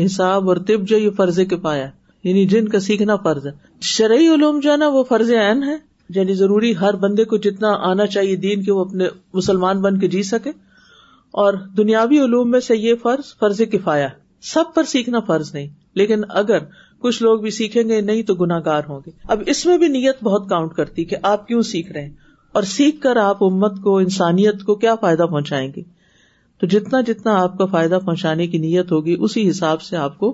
[0.05, 1.87] حساب اور طب جو یہ فرض کے پایا
[2.25, 3.51] یعنی جن کا سیکھنا فرض ہے
[3.95, 5.77] شرعی علوم جو ہے نا وہ فرض عین ہے
[6.15, 10.09] یعنی ضروری ہر بندے کو جتنا آنا چاہیے دین کے وہ اپنے مسلمان بن کے
[10.15, 10.51] جی سکے
[11.43, 14.09] اور دنیاوی علوم میں سے یہ فرض فرض کفایا
[14.53, 15.67] سب پر سیکھنا فرض نہیں
[16.03, 16.59] لیکن اگر
[17.03, 20.23] کچھ لوگ بھی سیکھیں گے نہیں تو گناگار ہوں گے اب اس میں بھی نیت
[20.25, 22.13] بہت کاؤنٹ کرتی کہ آپ کیوں سیکھ رہے ہیں
[22.59, 25.83] اور سیکھ کر آپ امت کو انسانیت کو کیا فائدہ پہنچائیں گے
[26.61, 30.29] تو جتنا جتنا آپ کو فائدہ پہنچانے کی نیت ہوگی اسی حساب سے آپ کو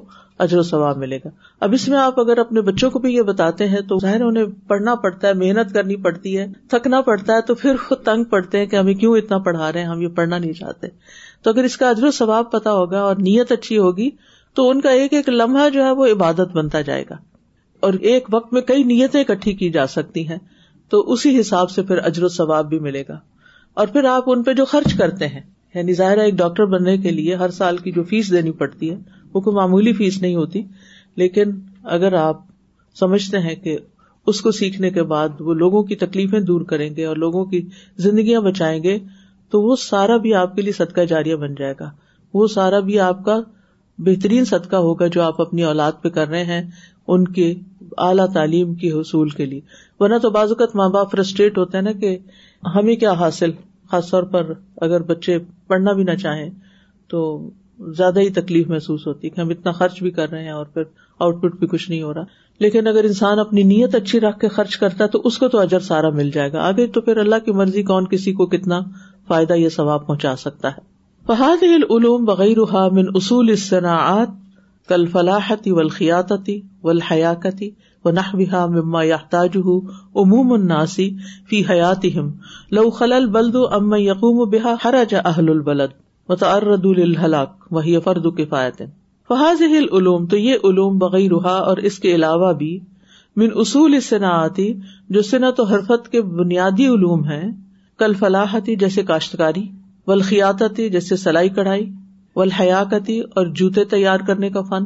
[0.44, 1.28] اجر و ثواب ملے گا
[1.64, 4.44] اب اس میں آپ اگر اپنے بچوں کو بھی یہ بتاتے ہیں تو ظاہر انہیں
[4.68, 8.58] پڑھنا پڑتا ہے محنت کرنی پڑتی ہے تھکنا پڑتا ہے تو پھر خود تنگ پڑتے
[8.58, 10.88] ہیں کہ ہمیں کیوں اتنا پڑھا رہے ہیں ہم یہ پڑھنا نہیں چاہتے
[11.42, 14.10] تو اگر اس کا اجر و ثواب پتا ہوگا اور نیت اچھی ہوگی
[14.60, 17.16] تو ان کا ایک ایک لمحہ جو ہے وہ عبادت بنتا جائے گا
[17.86, 20.38] اور ایک وقت میں کئی نیتیں اکٹھی کی جا سکتی ہیں
[20.90, 23.18] تو اسی حساب سے پھر اجر و ثواب بھی ملے گا
[23.82, 25.40] اور پھر آپ ان پہ جو خرچ کرتے ہیں
[25.76, 28.96] یعنی ظاہر ایک ڈاکٹر بننے کے لیے ہر سال کی جو فیس دینی پڑتی ہے
[29.32, 30.62] وہ کوئی معمولی فیس نہیں ہوتی
[31.22, 31.50] لیکن
[31.96, 32.40] اگر آپ
[33.00, 33.76] سمجھتے ہیں کہ
[34.32, 37.60] اس کو سیکھنے کے بعد وہ لوگوں کی تکلیفیں دور کریں گے اور لوگوں کی
[38.06, 38.98] زندگیاں بچائیں گے
[39.50, 41.90] تو وہ سارا بھی آپ کے لیے صدقہ جاریہ بن جائے گا
[42.34, 43.38] وہ سارا بھی آپ کا
[44.06, 46.62] بہترین صدقہ ہوگا جو آپ اپنی اولاد پہ کر رہے ہیں
[47.14, 47.52] ان کے
[48.06, 49.60] اعلیٰ تعلیم کے حصول کے لیے
[50.00, 52.16] ورنہ تو بعض اوقات ماں باپ فرسٹریٹ ہوتے ہیں نا کہ
[52.74, 53.50] ہمیں کیا حاصل
[53.90, 54.53] خاص طور پر
[54.87, 56.49] اگر بچے پڑھنا بھی نہ چاہیں
[57.11, 57.20] تو
[57.96, 60.66] زیادہ ہی تکلیف محسوس ہوتی ہے کہ ہم اتنا خرچ بھی کر رہے ہیں اور
[60.75, 60.83] پھر
[61.27, 64.49] آؤٹ پٹ بھی کچھ نہیں ہو رہا لیکن اگر انسان اپنی نیت اچھی رکھ کے
[64.57, 67.16] خرچ کرتا ہے تو اس کو تو اجر سارا مل جائے گا آگے تو پھر
[67.25, 68.81] اللہ کی مرضی کون کسی کو کتنا
[69.29, 70.87] فائدہ یا ثواب پہنچا سکتا ہے
[71.27, 72.59] فہاد العلوم بغیر
[72.96, 73.55] اصول
[74.88, 76.92] کل فلاحتی ولخیاتی و
[78.07, 79.01] پنہ بہا مما
[80.88, 81.07] فی
[81.71, 82.05] حیات
[82.79, 85.97] لو خلل بلدو اما یقوم بحا اہل البلد
[86.29, 88.37] متعرد الحلاق
[89.29, 92.69] فحاظ ہل علوم تو یہ علوم بغی روحا اور اس کے علاوہ بھی
[93.42, 94.66] من اصول صنعتی
[95.16, 97.45] جو صنعت و حرفت کے بنیادی علوم ہیں
[98.03, 99.64] کل فلاحتی جیسے کاشتکاری
[100.12, 101.87] ولخیاتی جیسے سلائی کڑھائی
[102.37, 104.85] و اور جوتے تیار کرنے کا فن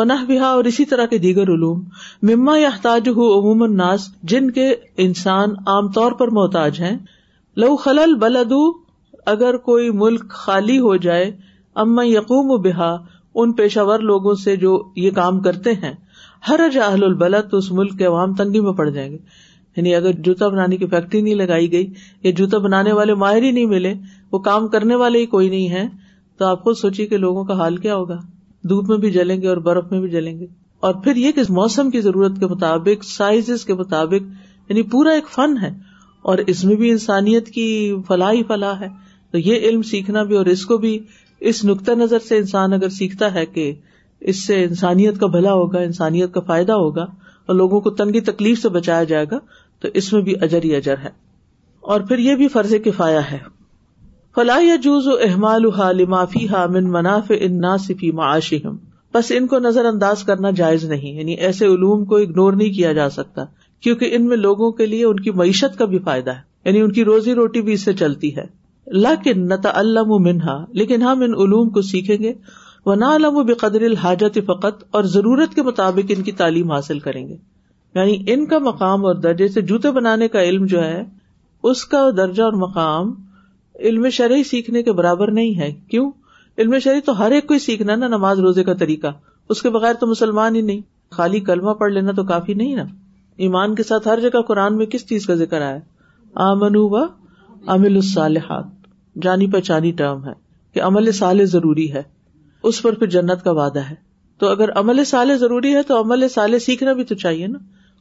[0.00, 1.80] پناہ بہا اور اسی طرح کے دیگر علوم
[2.28, 2.52] مما
[3.16, 4.66] ہو عموم ناز جن کے
[5.04, 6.96] انسان عام طور پر محتاج ہیں
[7.64, 8.60] لو خلل بلدو
[9.32, 11.30] اگر کوئی ملک خالی ہو جائے
[11.84, 12.90] اما یقوم و بہا
[13.42, 15.92] ان پیشہ ور لوگوں سے جو یہ کام کرتے ہیں
[16.48, 19.18] ہر اہل البلد تو اس ملک کے عوام تنگی میں پڑ جائیں گے
[19.76, 23.50] یعنی اگر جوتا بنانے کی فیکٹری نہیں لگائی گئی یا جوتا بنانے والے ماہر ہی
[23.50, 23.94] نہیں ملے
[24.32, 25.86] وہ کام کرنے والے ہی کوئی نہیں ہے
[26.38, 28.20] تو آپ خود سوچیے کہ لوگوں کا حال کیا ہوگا
[28.68, 30.46] دھوپ میں بھی جلیں گے اور برف میں بھی جلیں گے
[30.86, 34.28] اور پھر یہ کہ موسم کی ضرورت کے مطابق سائز کے مطابق
[34.70, 35.70] یعنی پورا ایک فن ہے
[36.30, 37.66] اور اس میں بھی انسانیت کی
[38.08, 38.88] فلاح ہی فلاح ہے
[39.30, 40.98] تو یہ علم سیکھنا بھی اور اس کو بھی
[41.50, 43.72] اس نقطۂ نظر سے انسان اگر سیکھتا ہے کہ
[44.32, 47.06] اس سے انسانیت کا بھلا ہوگا انسانیت کا فائدہ ہوگا
[47.46, 49.38] اور لوگوں کو تنگی تکلیف سے بچایا جائے گا
[49.82, 51.10] تو اس میں بھی اجر ہی اجر ہے
[51.92, 53.38] اور پھر یہ بھی فرض کفایا ہے
[54.36, 55.64] فلاح یا جوز و احمال
[58.10, 58.76] معاشہم
[59.14, 62.92] بس ان کو نظر انداز کرنا جائز نہیں یعنی ایسے علوم کو اگنور نہیں کیا
[62.98, 63.44] جا سکتا
[63.86, 66.92] کیونکہ ان میں لوگوں کے لیے ان کی معیشت کا بھی فائدہ ہے یعنی ان
[66.98, 68.44] کی روزی روٹی بھی اس سے چلتی ہے
[69.06, 69.72] لاکن نتا
[70.06, 72.32] و منہا لیکن ہم ان علوم کو سیکھیں گے
[72.98, 77.26] نہ علم و بے قدرل حاجت اور ضرورت کے مطابق ان کی تعلیم حاصل کریں
[77.28, 77.36] گے
[77.94, 81.02] یعنی ان کا مقام اور درجے سے جوتے بنانے کا علم جو ہے
[81.70, 83.12] اس کا درجہ اور مقام
[83.88, 86.10] علم شرح سیکھنے کے برابر نہیں ہے کیوں
[86.58, 89.06] علم شرح تو ہر ایک کو ہی سیکھنا نا نماز روزے کا طریقہ
[89.52, 90.80] اس کے بغیر تو مسلمان ہی نہیں
[91.16, 92.84] خالی کلمہ پڑھ لینا تو کافی نہیں نا
[93.46, 95.78] ایمان کے ساتھ ہر جگہ قرآن میں کس چیز کا ذکر آیا
[96.50, 97.02] آمنو و
[97.74, 98.66] امل الصالحات
[99.22, 100.32] جانی پہچانی ٹرم ہے
[100.74, 102.02] کہ عمل سال ضروری ہے
[102.70, 103.94] اس پر پھر جنت کا وعدہ ہے
[104.40, 107.58] تو اگر عمل سال ضروری ہے تو عمل صالح سیکھنا بھی تو چاہیے نا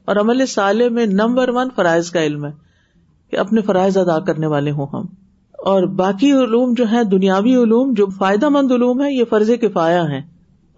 [0.07, 2.51] اور عمل سال میں نمبر ون فرائض کا علم ہے
[3.31, 5.05] کہ اپنے فرائض ادا کرنے والے ہوں ہم
[5.69, 10.03] اور باقی علوم جو ہے دنیاوی علوم جو فائدہ مند علوم ہے یہ فرض کفایا
[10.09, 10.21] ہے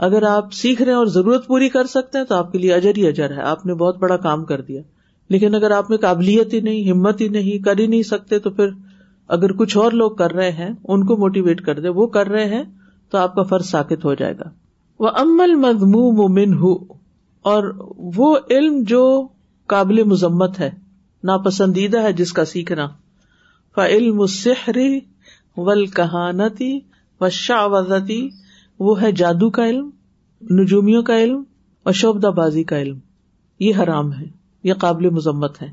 [0.06, 2.74] اگر آپ سیکھ رہے ہیں اور ضرورت پوری کر سکتے ہیں تو آپ کے لیے
[2.74, 4.82] اجر ہی اجر ہے آپ نے بہت بڑا کام کر دیا
[5.34, 8.50] لیکن اگر آپ میں قابلیت ہی نہیں ہمت ہی نہیں کر ہی نہیں سکتے تو
[8.52, 8.70] پھر
[9.36, 12.46] اگر کچھ اور لوگ کر رہے ہیں ان کو موٹیویٹ کر دے وہ کر رہے
[12.56, 12.64] ہیں
[13.12, 14.50] تو آپ کا فرض ساکت ہو جائے گا
[15.00, 16.74] وہ امل مضموم ممن ہو
[17.52, 17.72] اور
[18.18, 19.04] وہ علم جو
[19.76, 20.70] قابل مذمت ہے
[21.30, 22.88] ناپسندیدہ ہے جس کا سیکھنا
[23.76, 23.80] ف
[24.30, 25.00] سحری
[25.58, 26.72] و الانتی
[27.22, 28.18] و شاوزتی
[28.88, 29.90] وہ ہے جادو کا علم
[30.60, 31.42] نجومیوں کا علم
[31.86, 32.98] اور شوبدہ بازی کا علم
[33.64, 34.26] یہ حرام ہے
[34.70, 35.72] یہ قابل مذمت ہے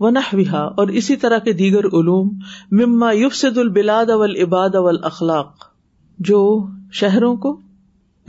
[0.00, 0.10] وہ
[0.52, 2.28] اور اسی طرح کے دیگر علوم
[2.80, 5.66] مما یفسد البلاد اول عباد اول اخلاق
[6.30, 6.42] جو
[7.00, 7.56] شہروں کو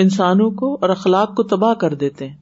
[0.05, 2.35] انسانوں کو اور اخلاق کو تباہ کر دیتے ہیں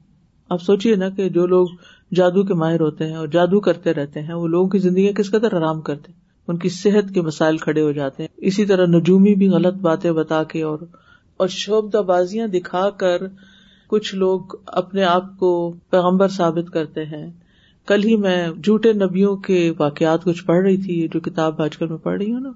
[0.56, 1.68] آپ سوچیے نا کہ جو لوگ
[2.16, 5.30] جادو کے ماہر ہوتے ہیں اور جادو کرتے رہتے ہیں وہ لوگوں کی زندگیاں کس
[5.30, 6.18] قدر آرام کرتے
[6.50, 10.10] ان کی صحت کے مسائل کھڑے ہو جاتے ہیں اسی طرح نجومی بھی غلط باتیں
[10.12, 10.78] بتا کے اور
[11.42, 13.22] اور شوبدہ بازیاں دکھا کر
[13.88, 15.50] کچھ لوگ اپنے آپ کو
[15.90, 17.28] پیغمبر ثابت کرتے ہیں
[17.88, 21.86] کل ہی میں جھوٹے نبیوں کے واقعات کچھ پڑھ رہی تھی جو کتاب آج کل
[21.88, 22.50] میں پڑھ رہی ہوں نا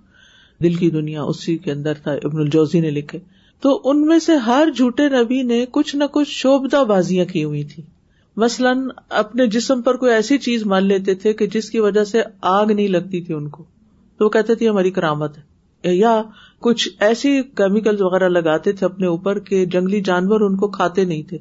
[0.62, 3.18] دل کی دنیا اسی کے اندر تھا ابن الجوزی نے لکھے
[3.62, 7.62] تو ان میں سے ہر جھوٹے نبی نے کچھ نہ کچھ شوبدہ بازیاں کی ہوئی
[7.74, 7.82] تھی
[8.44, 8.82] مثلاً
[9.22, 12.22] اپنے جسم پر کوئی ایسی چیز مان لیتے تھے کہ جس کی وجہ سے
[12.54, 13.64] آگ نہیں لگتی تھی ان کو
[14.18, 16.10] تو وہ کہتے تھے ہماری کرامت ہے یا
[16.66, 21.22] کچھ ایسی کیمیکل وغیرہ لگاتے تھے اپنے اوپر کہ جنگلی جانور ان کو کھاتے نہیں
[21.28, 21.38] تھے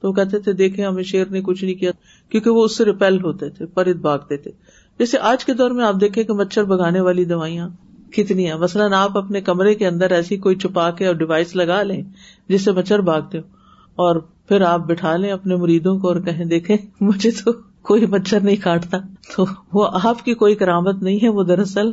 [0.00, 1.90] تو وہ کہتے تھے دیکھے ہمیں شیر نے کچھ نہیں کیا
[2.30, 4.50] کیونکہ وہ اس سے ریپیل ہوتے تھے پرت بھاگتے تھے
[4.98, 7.68] جیسے آج کے دور میں آپ دیکھیں کہ مچھر بگانے والی دوائیاں
[8.16, 11.82] کتنی ہیں مثلاً آپ اپنے کمرے کے اندر ایسی کوئی چھپا کے اور ڈیوائس لگا
[11.82, 12.00] لیں
[12.48, 14.16] جس سے مچھر بھاگتے ہو اور
[14.48, 17.52] پھر آپ بٹھا لیں اپنے مریدوں کو اور کہیں دیکھیں مجھے تو
[17.88, 18.98] کوئی مچھر نہیں کاٹتا
[19.34, 21.90] تو وہ آپ کی کوئی کرامت نہیں ہے وہ دراصل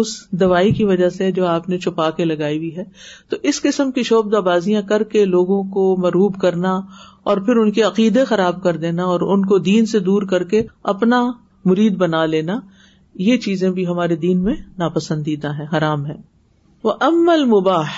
[0.00, 2.84] اس دوائی کی وجہ سے جو آپ نے چھپا کے لگائی ہوئی ہے
[3.30, 6.72] تو اس قسم کی شوبدہ بازیاں کر کے لوگوں کو مروب کرنا
[7.30, 10.44] اور پھر ان کے عقیدے خراب کر دینا اور ان کو دین سے دور کر
[10.54, 10.62] کے
[10.94, 11.20] اپنا
[11.72, 12.58] مرید بنا لینا
[13.28, 16.14] یہ چیزیں بھی ہمارے دین میں ناپسندیدہ ہے حرام ہے
[16.84, 17.92] وہ ام المباح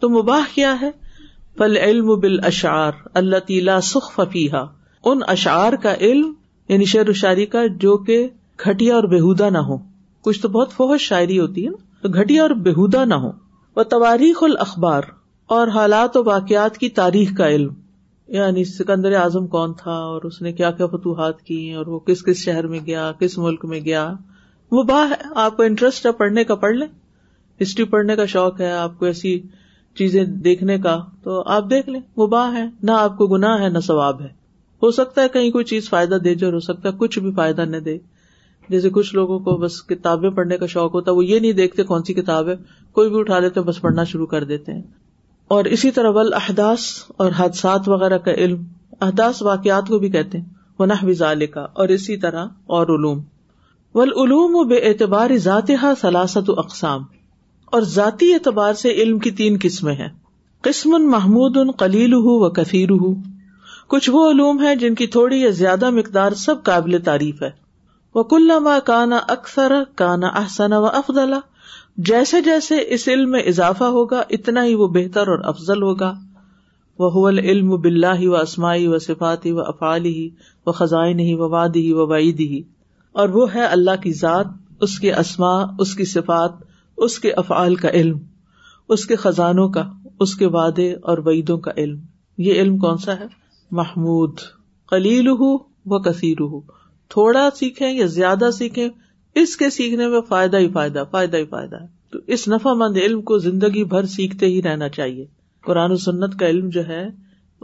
[0.00, 0.90] تو مباح کیا ہے
[1.58, 4.64] پل علم بل اشعار اللہ تیلا سخ ففیحا
[5.10, 6.32] ان اشعار کا علم
[6.68, 8.26] یعنی شعر و شاعری کا جو کہ
[8.66, 9.76] گٹیا اور بےحدا نہ ہو
[10.24, 13.30] کچھ تو بہت فوت شاعری ہوتی ہے نا تو گٹیا اور بےحدا نہ ہو
[13.76, 15.02] وہ تباریخ الخبار
[15.56, 17.72] اور حالات و واقعات کی تاریخ کا علم
[18.34, 22.22] یعنی سکندر اعظم کون تھا اور اس نے کیا کیا فتوحات کی اور وہ کس
[22.24, 24.10] کس شہر میں گیا کس ملک میں گیا
[24.76, 26.86] وہ باہ ہے، آپ کو انٹرسٹ ہے پڑھنے کا پڑھ لیں
[27.62, 29.40] ہسٹری پڑھنے کا شوق ہے آپ کو ایسی
[29.98, 33.68] چیزیں دیکھنے کا تو آپ دیکھ لیں وہ باہ ہے نہ آپ کو گناہ ہے
[33.70, 34.28] نہ ثواب ہے
[34.84, 37.30] ہو سکتا ہے کہیں کوئی چیز فائدہ دے جائے اور ہو سکتا ہے کچھ بھی
[37.40, 37.96] فائدہ نہ دے
[38.74, 41.82] جیسے کچھ لوگوں کو بس کتابیں پڑھنے کا شوق ہوتا ہے وہ یہ نہیں دیکھتے
[41.90, 42.54] کون سی کتاب ہے
[42.98, 44.82] کوئی بھی اٹھا لیتے بس پڑھنا شروع کر دیتے ہیں
[45.56, 46.86] اور اسی طرح ول احداس
[47.24, 48.62] اور حادثات وغیرہ کا علم
[49.06, 50.44] احداس واقعات کو بھی کہتے ہیں
[50.78, 52.46] وہ نہ وزال کا اور اسی طرح
[52.78, 53.18] اور علوم
[54.00, 55.70] ول علوم و بے اعتبار ذات
[56.00, 57.02] سلاست و اقسام
[57.76, 60.08] اور ذاتی اعتبار سے علم کی تین قسمیں ہیں
[60.68, 63.14] قسم محمود ان قلیل و کثیر ہوں
[63.92, 67.50] کچھ وہ علوم ہے جن کی تھوڑی یا زیادہ مقدار سب قابل تعریف ہے
[68.14, 68.52] وہ کل
[68.86, 71.38] کانا اکثر کانا احسن و افضلا
[72.10, 76.12] جیسے جیسے اس علم میں اضافہ ہوگا اتنا ہی وہ بہتر اور افضل ہوگا
[76.98, 80.28] وہ حول علم بلّہ ہی و اسماعی و صفاتی و افعال ہی
[80.66, 81.30] و خزائن ہی
[81.76, 82.62] ہی و وعید ہی
[83.22, 84.46] اور وہ ہے اللہ کی ذات
[84.88, 86.52] اس کے اسماء اس کی صفات
[87.06, 88.18] اس کے افعال کا علم
[88.96, 89.88] اس کے خزانوں کا
[90.26, 91.98] اس کے وعدے اور وعیدوں کا علم
[92.48, 93.26] یہ علم کون سا ہے
[93.78, 94.38] محمود
[94.90, 95.56] کلیل ہو
[95.92, 96.60] وہ کثیر ہو
[97.10, 98.88] تھوڑا سیکھیں یا زیادہ سیکھیں
[99.40, 102.96] اس کے سیکھنے میں فائدہ ہی فائدہ فائدہ ہی فائدہ ہے تو اس نفا مند
[103.02, 105.24] علم کو زندگی بھر سیکھتے ہی رہنا چاہیے
[105.66, 107.04] قرآن و سنت کا علم جو ہے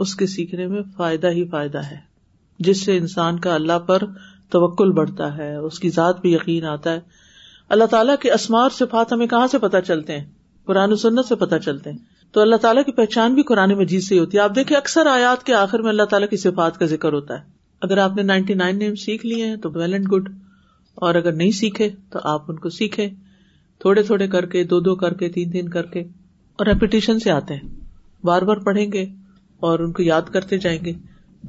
[0.04, 1.96] اس کے سیکھنے میں فائدہ ہی فائدہ ہے
[2.68, 4.04] جس سے انسان کا اللہ پر
[4.52, 7.00] توکل بڑھتا ہے اس کی ذات پہ یقین آتا ہے
[7.74, 10.24] اللہ تعالیٰ کے اسمار صفات ہمیں کہاں سے پتہ چلتے ہیں
[10.66, 11.98] قرآن و سنت سے پتہ چلتے ہیں
[12.32, 15.42] تو اللہ تعالیٰ کی پہچان بھی قرآن سے ہی ہوتی ہے آپ دیکھیں اکثر آیات
[15.46, 17.42] کے آخر میں اللہ تعالیٰ کی صفات کا ذکر ہوتا ہے
[17.86, 20.28] اگر آپ نے نائنٹی نائن نیم سیکھ لیے ہیں تو ویل اینڈ گڈ
[21.06, 23.08] اور اگر نہیں سیکھے تو آپ ان کو سیکھے
[23.80, 26.00] تھوڑے تھوڑے کر کے دو دو کر کے تین تین کر کے
[26.58, 27.68] اور ریپیٹیشن سے آتے ہیں
[28.26, 29.04] بار بار پڑھیں گے
[29.68, 30.92] اور ان کو یاد کرتے جائیں گے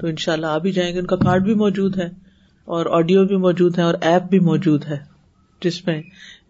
[0.01, 2.09] تو ان شاء اللہ آ بھی جائیں گے ان کا کارڈ بھی موجود ہے
[2.77, 4.97] اور آڈیو بھی موجود ہے اور ایپ بھی موجود ہے
[5.63, 6.01] جس میں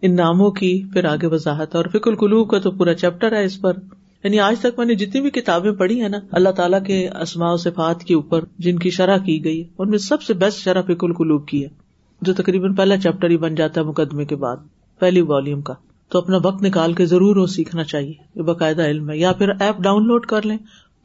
[0.06, 3.60] ان ناموں کی پھر آگے وضاحت اور فکل کلو کا تو پورا چیپٹر ہے اس
[3.60, 3.74] پر
[4.24, 6.98] یعنی آج تک میں نے جتنی بھی کتابیں پڑھی ہیں نا اللہ تعالیٰ کے
[7.46, 10.82] و صفات کے اوپر جن کی شرح کی گئی ان میں سب سے بیسٹ شرح
[10.86, 11.68] فی القلوب کی ہے
[12.26, 14.56] جو تقریباً پہلا چیپٹر ہی بن جاتا ہے مقدمے کے بعد
[15.00, 15.74] پہلی والیوم کا
[16.12, 19.48] تو اپنا وقت نکال کے ضرور وہ سیکھنا چاہیے یہ باقاعدہ علم ہے یا پھر
[19.58, 20.56] ایپ ڈاؤن لوڈ کر لیں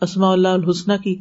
[0.08, 1.16] اسماء اللہ الحسنہ کی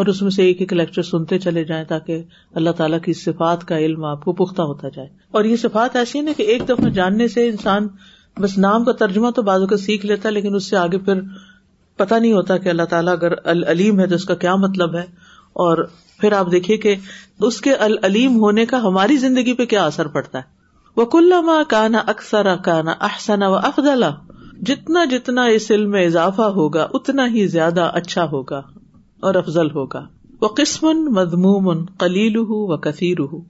[0.00, 2.22] اور اس میں سے ایک ایک لیکچر سنتے چلے جائیں تاکہ
[2.60, 5.08] اللہ تعالیٰ کی صفات کا علم آپ کو پختہ ہوتا جائے
[5.38, 7.86] اور یہ صفات ایسی نا کہ ایک دفعہ جاننے سے انسان
[8.42, 11.20] بس نام کا ترجمہ تو بازو کا سیکھ لیتا ہے لیکن اس سے آگے پھر
[12.02, 15.04] پتا نہیں ہوتا کہ اللہ تعالیٰ اگر العلیم ہے تو اس کا کیا مطلب ہے
[15.64, 15.84] اور
[16.20, 16.94] پھر آپ دیکھیے کہ
[17.48, 20.56] اس کے العلیم ہونے کا ہماری زندگی پہ کیا اثر پڑتا ہے
[20.96, 21.34] وہ کل
[21.70, 24.10] کانا اکثر کانا احسن و افضلا
[24.68, 28.62] جتنا جتنا اس علم میں اضافہ ہوگا اتنا ہی زیادہ اچھا ہوگا
[29.28, 30.06] اور افضل ہوگا
[30.40, 30.86] وہ قسم
[31.18, 33.40] مضمومن کلیل ہُو و کثیر ہوں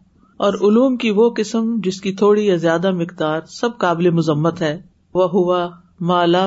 [0.46, 4.76] اور علوم کی وہ قسم جس کی تھوڑی یا زیادہ مقدار سب قابل مذمت ہے
[5.14, 5.66] وہ ہوا
[6.10, 6.46] مالا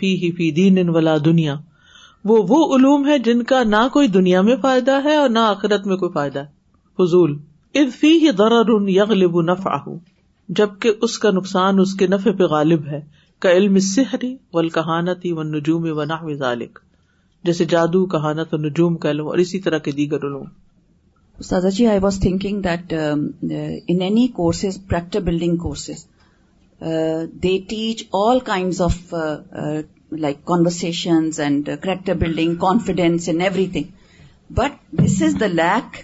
[0.00, 1.54] فی دین ولا دنیا
[2.30, 5.86] وہ وہ علوم ہے جن کا نہ کوئی دنیا میں فائدہ ہے اور نہ آخرت
[5.86, 7.36] میں کوئی فائدہ ہے فضول
[8.00, 8.12] فی
[10.56, 13.00] جبکہ اس کا نقصان اس کے نفے پہ غالب ہے
[13.44, 13.78] کا علم
[14.60, 16.78] و کہانت ہی و نجوم و نحو ذالک
[17.44, 20.44] جیسے جادو کہانت و نجوم علم اور اسی طرح کے دیگر علوم
[21.44, 26.04] سازا جی I was thinking in any courses character building courses
[27.42, 29.14] they teach all kinds of
[30.20, 33.28] like conversations and character building confidence
[33.72, 33.90] everything
[34.60, 35.98] but this is the lack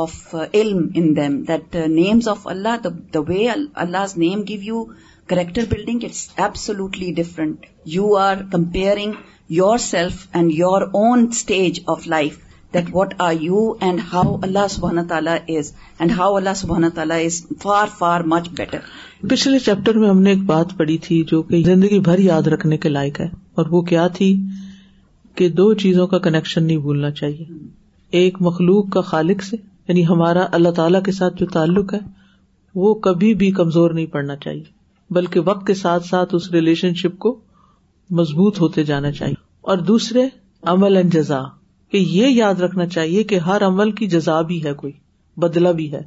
[0.00, 1.40] of علم in them
[1.94, 2.76] names of Allah
[3.14, 4.84] the way Allah name gave you
[5.32, 9.14] character building it's absolutely different you are comparing
[9.92, 12.38] yourself and your own stage of life
[12.70, 13.88] پچھلے
[19.58, 22.88] chapter میں ہم نے ایک بات پڑھی تھی جو کہ زندگی بھر یاد رکھنے کے
[22.88, 23.28] لائق ہے
[23.62, 24.34] اور وہ کیا تھی
[25.36, 27.44] کہ دو چیزوں کا کنیکشن نہیں بھولنا چاہیے
[28.22, 29.56] ایک مخلوق کا خالق سے
[29.88, 31.98] یعنی ہمارا اللہ تعالیٰ کے ساتھ جو تعلق ہے
[32.80, 34.78] وہ کبھی بھی کمزور نہیں پڑنا چاہیے
[35.14, 37.38] بلکہ وقت کے ساتھ ساتھ اس ریلیشن شپ کو
[38.18, 39.34] مضبوط ہوتے جانا چاہیے
[39.70, 40.26] اور دوسرے
[40.72, 41.40] عمل انجزا
[41.92, 44.92] کہ یہ یاد رکھنا چاہیے کہ ہر عمل کی جزا بھی ہے کوئی
[45.42, 46.00] بدلا بھی ہے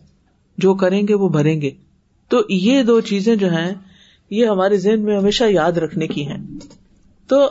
[0.65, 1.71] جو کریں گے وہ بھریں گے
[2.29, 3.71] تو یہ دو چیزیں جو ہیں
[4.35, 6.37] یہ ہمارے ذہن میں ہمیشہ یاد رکھنے کی ہیں
[7.29, 7.47] تو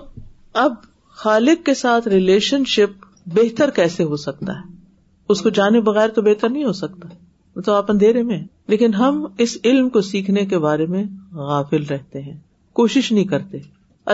[0.64, 0.72] اب
[1.22, 4.70] خالق کے ساتھ ریلیشن شپ بہتر کیسے ہو سکتا ہے
[5.32, 7.08] اس کو جانے بغیر تو بہتر نہیں ہو سکتا
[7.56, 11.04] وہ تو آپ اندھیرے میں لیکن ہم اس علم کو سیکھنے کے بارے میں
[11.52, 12.36] غافل رہتے ہیں
[12.80, 13.58] کوشش نہیں کرتے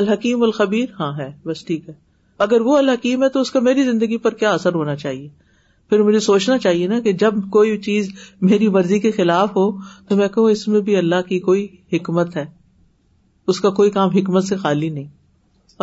[0.02, 1.94] الحکیم الخبیر ہاں ہے بس ٹھیک ہے
[2.44, 5.28] اگر وہ اللہ کیم ہے تو اس کا میری زندگی پر کیا اثر ہونا چاہیے
[5.88, 8.08] پھر مجھے سوچنا چاہیے نا کہ جب کوئی چیز
[8.50, 9.70] میری مرضی کے خلاف ہو
[10.08, 12.44] تو میں کہوں اس میں بھی اللہ کی کوئی حکمت ہے
[13.52, 15.06] اس کا کوئی کام حکمت سے خالی نہیں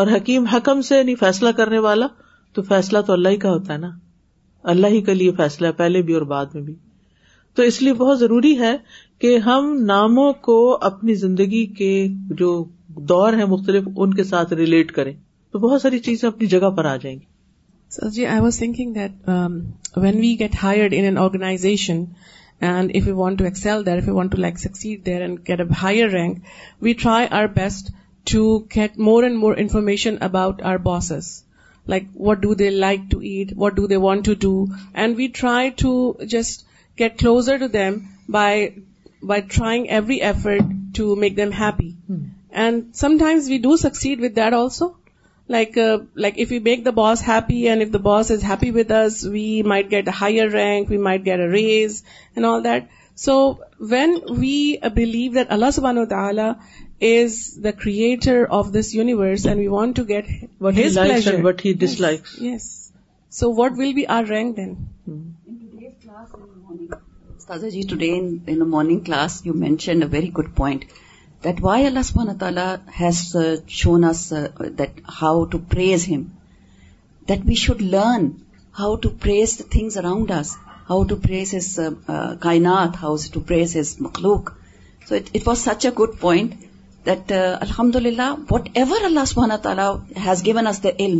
[0.01, 2.07] اور حکیم حکم سے نہیں فیصلہ کرنے والا
[2.53, 3.89] تو فیصلہ تو اللہ ہی کا ہوتا ہے نا
[4.73, 6.75] اللہ ہی کا لیے فیصلہ پہلے بھی اور بعد میں بھی
[7.55, 8.75] تو اس لیے بہت ضروری ہے
[9.21, 10.57] کہ ہم ناموں کو
[10.91, 11.91] اپنی زندگی کے
[12.39, 12.53] جو
[13.09, 15.13] دور ہیں مختلف ان کے ساتھ ریلیٹ کریں
[15.55, 17.25] تو بہت ساری چیزیں اپنی جگہ پر آ جائیں گی
[17.95, 19.29] sir ji I was thinking that
[20.03, 22.03] when we get hired in an organization
[22.69, 25.61] and if you want to excel there you want to like succeed there and get
[25.81, 26.39] higher rank
[26.85, 27.91] we try our best
[28.31, 28.43] to
[28.75, 31.29] get more and more information about our bosses
[31.93, 35.27] like what do they like to eat what do they want to do and we
[35.39, 35.93] try to
[36.35, 36.65] just
[36.99, 37.93] get closer to them
[38.39, 38.67] by
[39.27, 41.89] by trying every effort to make them happy
[42.59, 44.89] and sometimes we do succeed with that also
[45.47, 48.91] Uh, like if we make the boss happy and if the boss is happy with
[48.91, 52.03] us, we might get a higher rank, we might get a raise
[52.35, 52.89] and all that.
[53.15, 56.59] So when we uh, believe that Allah subhanahu wa ta'ala
[56.99, 60.25] is the creator of this universe and we want to get
[60.59, 61.07] what His pleasure.
[61.07, 62.37] He likes and what He dislikes.
[62.39, 62.91] Yes.
[63.29, 64.75] So what will be our rank then?
[65.05, 65.19] Hmm.
[65.47, 66.91] In today's class in the morning,
[67.37, 70.85] Ustazah ji, today in the morning class you mentioned a very good point
[71.45, 72.67] that why Allah تعالیٰ
[72.99, 73.17] has
[73.79, 74.21] shown us
[74.77, 76.21] that how to praise him
[77.29, 78.25] that we should learn
[78.79, 80.55] how to praise the things around us
[80.89, 81.79] how to praise praise
[82.45, 84.49] کائنات how to praise his مخلوق
[85.09, 86.53] so it was such a good point
[87.05, 89.93] that الحمد للہ what ever اللہ سلبن تعالیٰ
[90.25, 91.19] has given is the علم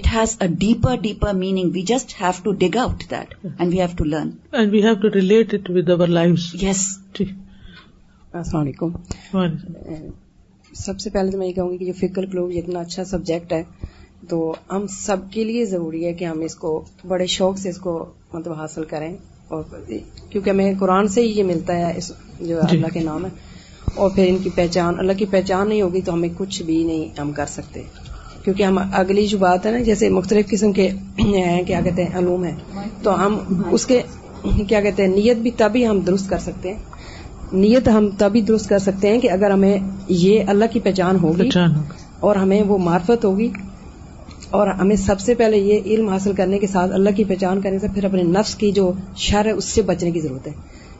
[0.00, 3.80] it has a deeper deeper meaning we just have to dig out that and we
[3.80, 7.32] have to learn and we have to relate it with our life yes ٹھیک
[8.40, 10.10] السلام علیکم
[10.84, 13.52] سب سے پہلے تو میں یہ کہوں گی کہ جو فکر کلو اتنا اچھا سبجیکٹ
[13.52, 13.62] ہے
[14.28, 14.38] تو
[14.72, 16.70] ہم سب کے لیے ضروری ہے کہ ہم اس کو
[17.08, 17.94] بڑے شوق سے اس کو
[18.32, 19.12] مطلب حاصل کریں
[19.56, 23.24] اور کیونکہ ہمیں قرآن سے ہی یہ ملتا ہے اس جو جی۔ اللہ کے نام
[23.24, 23.30] ہے
[24.00, 27.20] اور پھر ان کی پہچان اللہ کی پہچان نہیں ہوگی تو ہمیں کچھ بھی نہیں
[27.20, 27.82] ہم کر سکتے
[28.44, 32.44] کیونکہ ہم اگلی جو بات ہے نا جیسے مختلف قسم کے کیا کہتے ہیں علوم
[32.44, 32.56] ہیں
[33.02, 33.38] تو ہم
[33.74, 34.00] اس کے
[34.68, 36.97] کیا کہتے ہیں نیت بھی تبھی ہم درست کر سکتے ہیں
[37.52, 39.78] نیت ہم تبھی درست کر سکتے ہیں کہ اگر ہمیں
[40.08, 41.48] یہ اللہ کی پہچان ہوگی
[42.28, 43.48] اور ہمیں وہ معرفت ہوگی
[44.58, 47.78] اور ہمیں سب سے پہلے یہ علم حاصل کرنے کے ساتھ اللہ کی پہچان کرنے
[47.78, 48.90] سے پھر اپنے نفس کی جو
[49.26, 50.52] شر ہے اس سے بچنے کی ضرورت ہے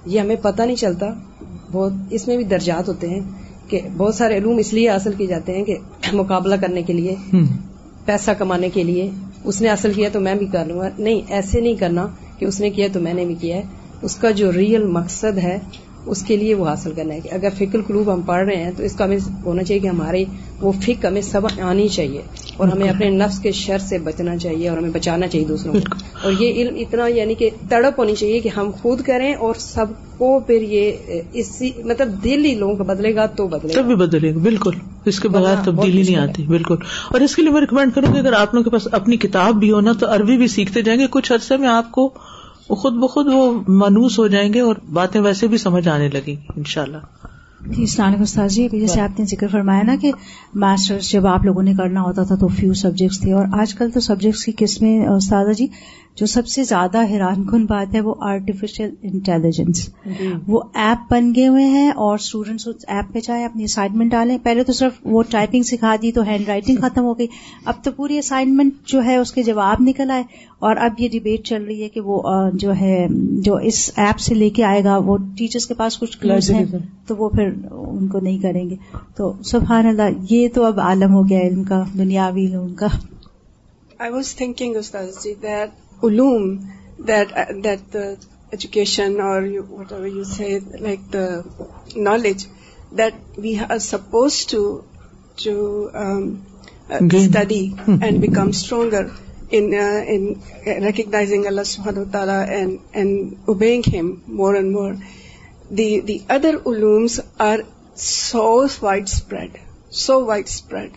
[0.07, 1.07] یہ ہمیں پتہ نہیں چلتا
[1.73, 3.21] بہت اس میں بھی درجات ہوتے ہیں
[3.69, 5.77] کہ بہت سارے علوم اس لیے حاصل کیے جاتے ہیں کہ
[6.13, 7.15] مقابلہ کرنے کے لیے
[8.05, 9.11] پیسہ کمانے کے لیے
[9.45, 12.07] اس نے حاصل کیا تو میں بھی کر لوں گا نہیں ایسے نہیں کرنا
[12.39, 13.63] کہ اس نے کیا تو میں نے بھی کیا ہے
[14.07, 15.59] اس کا جو ریئل مقصد ہے
[16.13, 18.83] اس کے لیے وہ حاصل کرنا ہے اگر فکل قلوب ہم پڑھ رہے ہیں تو
[18.83, 20.25] اس کا ہمیں ہونا چاہیے کہ ہمارے
[20.61, 22.23] وہ فک ہمیں سب آنی چاہیے
[22.57, 25.99] اور ہمیں اپنے نفس کے شر سے بچنا چاہیے اور ہمیں بچانا چاہیے دوسروں کو
[26.29, 29.93] اور یہ علم اتنا یعنی کہ تڑپ ہونی چاہیے کہ ہم خود کریں اور سب
[30.19, 34.35] کو پھر یہ اسی مطلب دل ہی لوگوں کا بدلے گا تو بدلے گا بدلے
[34.35, 34.79] گا بالکل
[35.13, 36.77] اس کے بغیر تبدیلی نہیں آتی بالکل
[37.13, 39.55] اور اس کے لیے میں ریکمینڈ کروں گی اگر آپ لوگوں کے پاس اپنی کتاب
[39.61, 42.11] بھی ہونا تو عربی بھی سیکھتے جائیں گے کچھ عرصے میں آپ کو
[42.69, 43.43] وہ خود بخود وہ
[43.81, 47.27] مانوس ہو جائیں گے اور باتیں ویسے بھی سمجھ آنے لگیں گی ان شاء اللہ
[47.77, 50.11] جی علیکم استاد جی جیسے آپ نے ذکر فرمایا نا کہ
[50.65, 53.91] ماسٹر جب آپ لوگوں نے کرنا ہوتا تھا تو فیو سبجیکٹس تھے اور آج کل
[53.95, 55.67] تو سبجیکٹس کی قسمیں استاد جی
[56.19, 59.89] جو سب سے زیادہ حیران کن بات ہے وہ آرٹیفیشل جی۔ انٹیلیجنس
[60.47, 64.65] وہ ایپ بن گئے ہوئے ہیں اور اسٹوڈینٹس ایپ پہ چاہے اپنی اسائنمنٹ ڈالیں پہلے
[64.65, 67.27] تو صرف وہ ٹائپنگ سکھا دی تو ہینڈ رائٹنگ ختم ہو گئی
[67.73, 70.23] اب تو پوری اسائنمنٹ جو ہے اس کے جواب نکل آئے
[70.69, 72.21] اور اب یہ ڈبیٹ چل رہی ہے کہ وہ
[72.63, 73.07] جو ہے
[73.49, 76.65] جو اس ایپ سے لے کے آئے گا وہ ٹیچرس کے پاس کچھ کلرس ہیں
[77.07, 78.77] تو وہ پھر ان کو نہیں کریں گے
[79.17, 82.87] تو سبحان اللہ یہ تو اب عالم ہو گیا ان کا دنیاوی ان کا
[86.07, 86.43] علوم
[87.09, 89.43] دیٹ ایجوکیشن اور
[92.07, 92.47] knowledge
[92.99, 94.61] that we are suppose to
[95.45, 95.57] to
[96.89, 97.63] study
[98.01, 99.07] and become stronger
[100.87, 102.41] recognizing Allah تعالیٰ
[103.53, 104.93] obeying him more and more
[105.79, 107.59] the other علومس are
[108.05, 108.45] so
[109.13, 109.57] widespread
[110.07, 110.97] so widespread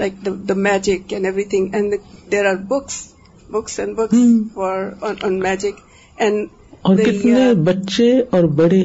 [0.00, 1.94] like the magic and everything and
[2.32, 3.02] there are books
[3.50, 3.96] books and
[4.54, 4.78] for
[5.22, 5.80] on magic
[6.86, 8.82] اور کتنے uh, بچے اور بڑے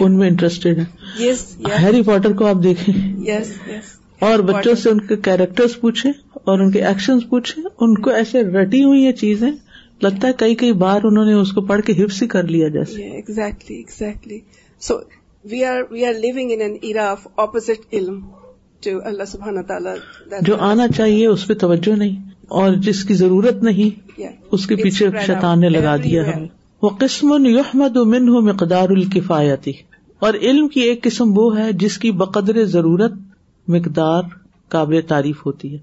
[0.00, 1.44] ان میں interested ہیں یس
[1.82, 2.94] Harry Potter کو آپ دیکھیں
[3.28, 3.52] یس
[4.28, 6.10] اور بچوں سے ان کے کیریکٹر پوچھے
[6.50, 9.50] اور ان کے ایکشن پوچھے ان کو ایسے رٹی ہوئی یہ چیزیں
[10.02, 13.08] لگتا ہے کئی کئی بار انہوں نے اس کو پڑھ کے ہی کر لیا جیسے
[13.16, 14.38] exactly exactly
[14.88, 14.98] so
[15.50, 18.20] we are we are of opposite علم
[18.86, 19.94] جو اللہ سبحانہ تعالیٰ
[20.46, 22.16] جو آنا چاہیے اس پہ توجہ نہیں
[22.58, 24.22] اور جس کی ضرورت نہیں
[24.56, 26.22] اس کے پیچھے شیطان نے لگا دیا
[26.82, 27.96] وہ قسم یحمد
[28.46, 29.72] مقدار الکفایتی
[30.28, 33.12] اور علم کی ایک قسم وہ ہے جس کی بقدر ضرورت
[33.74, 34.22] مقدار
[34.74, 35.78] قابل تعریف ہوتی ہے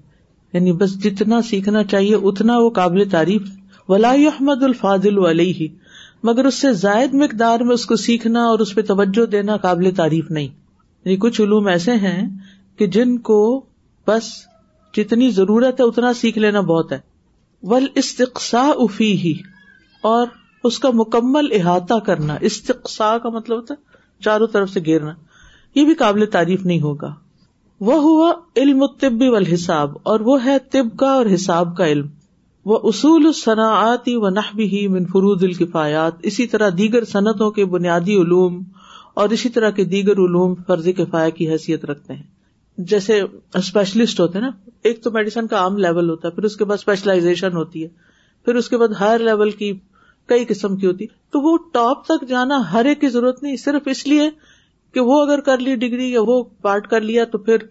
[0.52, 3.48] یعنی بس جتنا سیکھنا چاہیے اتنا وہ قابل تعریف
[3.90, 5.68] ولا احمد الفاظل علیہ
[6.30, 9.90] مگر اس سے زائد مقدار میں اس کو سیکھنا اور اس پہ توجہ دینا قابل
[10.02, 12.18] تعریف نہیں یعنی کچھ علوم ایسے ہیں
[12.78, 13.40] کہ جن کو
[14.08, 14.30] بس
[14.98, 16.98] جتنی ضرورت ہے اتنا سیکھ لینا بہت ہے
[17.72, 19.32] ول استقسا افی ہی
[20.12, 20.26] اور
[20.68, 25.12] اس کا مکمل احاطہ کرنا استقسا کا مطلب ہوتا ہے چاروں طرف سے گھیرنا
[25.74, 27.14] یہ بھی قابل تعریف نہیں ہوگا
[27.88, 28.32] وہ ہوا
[28.62, 32.06] علم طبی و حساب اور وہ ہے طب کا اور حساب کا علم
[32.70, 38.62] وہ اصول صنعتی و نحبی ہی منفرو الکفایات اسی طرح دیگر صنعتوں کے بنیادی علوم
[39.22, 42.26] اور اسی طرح کے دیگر علوم فرض کفایا کی حیثیت رکھتے ہیں
[42.90, 43.20] جیسے
[43.58, 44.50] اسپیشلسٹ ہوتے ہیں نا
[44.88, 47.88] ایک تو میڈیسن کا عام لیول ہوتا ہے پھر اس کے بعد اسپیشلائزیشن ہوتی ہے
[48.44, 49.72] پھر اس کے بعد ہائر لیول کی
[50.28, 53.88] کئی قسم کی ہوتی تو وہ ٹاپ تک جانا ہر ایک کی ضرورت نہیں صرف
[53.90, 54.28] اس لیے
[54.94, 57.64] کہ وہ اگر کر لی ڈگری یا وہ پارٹ کر لیا تو پھر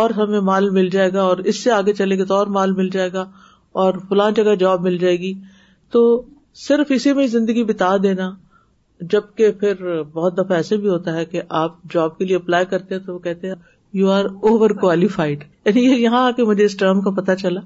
[0.00, 2.72] اور ہمیں مال مل جائے گا اور اس سے آگے چلے گا تو اور مال
[2.72, 3.24] مل جائے گا
[3.84, 5.32] اور فلاں جگہ جاب مل جائے گی
[5.92, 6.04] تو
[6.68, 8.30] صرف اسی میں زندگی بتا دینا
[9.12, 12.94] جبکہ پھر بہت دفعہ ایسے بھی ہوتا ہے کہ آپ جاب کے لیے اپلائی کرتے
[12.94, 13.54] ہیں تو وہ کہتے ہیں
[13.98, 17.60] یو آر اوور کوالیفائڈ یعنی یہاں آ کے مجھے اس ٹرم کا پتا چلا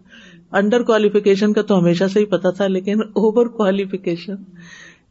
[0.59, 4.35] انڈر کوالیفکیشن کا تو ہمیشہ سے ہی پتا تھا لیکن اوور کوالیفکیشن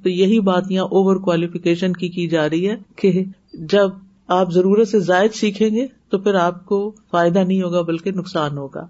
[0.05, 3.23] یہی بات یہاں اوور کوالیفکیشن کی جا رہی ہے کہ
[3.71, 3.89] جب
[4.37, 6.79] آپ ضرورت سے زائد سیکھیں گے تو پھر آپ کو
[7.11, 8.85] فائدہ نہیں ہوگا بلکہ نقصان ہوگا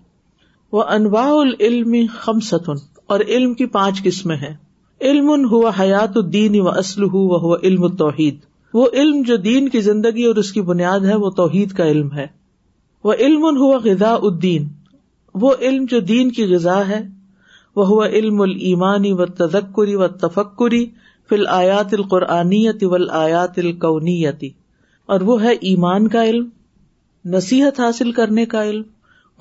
[0.78, 2.82] وہ انواع العلم خم ستن
[3.16, 4.54] اور علم کی پانچ قسمیں ہیں
[5.10, 8.40] علم ہوا حیات الدین و اسلح ہو و علم توحید
[8.74, 12.12] وہ علم جو دین کی زندگی اور اس کی بنیاد ہے وہ توحید کا علم
[12.14, 12.26] ہے
[13.04, 14.68] وہ علم ہوا غذا الدین
[15.42, 17.02] وہ علم جو دین کی غذا ہے
[17.76, 20.86] وہ ہوا علم المانی و تذکری و تفکری
[21.30, 24.50] فل آیات القرآنی ول آیات القونیتی
[25.14, 26.50] اور وہ ہے ایمان کا علم
[27.36, 28.82] نصیحت حاصل کرنے کا علم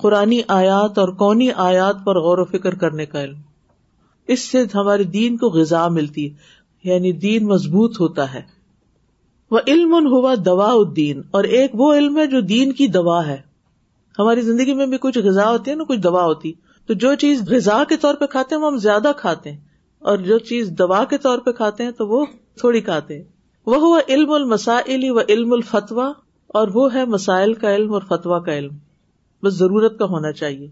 [0.01, 3.41] قرآن آیات اور قونی آیات پر غور و فکر کرنے کا علم
[4.35, 8.41] اس سے ہمارے دین کو غذا ملتی ہے یعنی دین مضبوط ہوتا ہے
[9.53, 13.35] وہ علم ہوا دوا الدین اور ایک وہ علم ہے جو دین کی دوا ہے
[14.19, 16.51] ہماری زندگی میں بھی کچھ غذا ہوتی ہے نا کچھ دوا ہوتی
[16.87, 19.57] تو جو چیز غذا کے طور پہ کھاتے ہیں وہ ہم زیادہ کھاتے ہیں
[20.11, 22.23] اور جو چیز دوا کے طور پہ کھاتے ہیں تو وہ
[22.61, 23.23] تھوڑی کھاتے ہیں
[23.73, 26.11] وہ ہوا علم المسائل و علم الفتوا
[26.61, 28.77] اور وہ ہے مسائل کا علم اور فتوا کا علم
[29.43, 30.67] بس ضرورت کا ہونا چاہیے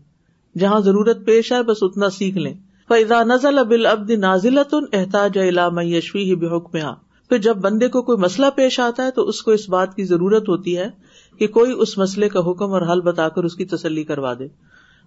[0.63, 2.53] جہاں ضرورت پیش آئے بس اتنا سیکھ لیں
[2.89, 6.93] فضا نزل ابل ابد نازلۃ احتاج علام یشوی ہی بے
[7.31, 10.03] پھر جب بندے کو کوئی مسئلہ پیش آتا ہے تو اس کو اس بات کی
[10.05, 10.87] ضرورت ہوتی ہے
[11.39, 14.47] کہ کوئی اس مسئلے کا حکم اور حل بتا کر اس کی تسلی کروا دے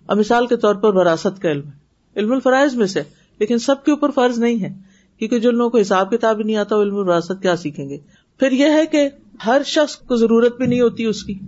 [0.06, 3.02] اب مثال کے طور پر وراثت کا علم ہے علم الفرائض میں سے
[3.40, 4.72] لیکن سب کے اوپر فرض نہیں ہے
[5.18, 7.98] کیونکہ جن لوگوں کو حساب کتاب ہی نہیں آتا وہ علم الوراثت کیا سیکھیں گے
[8.38, 9.08] پھر یہ ہے کہ
[9.46, 11.38] ہر شخص کو ضرورت بھی نہیں ہوتی اس کی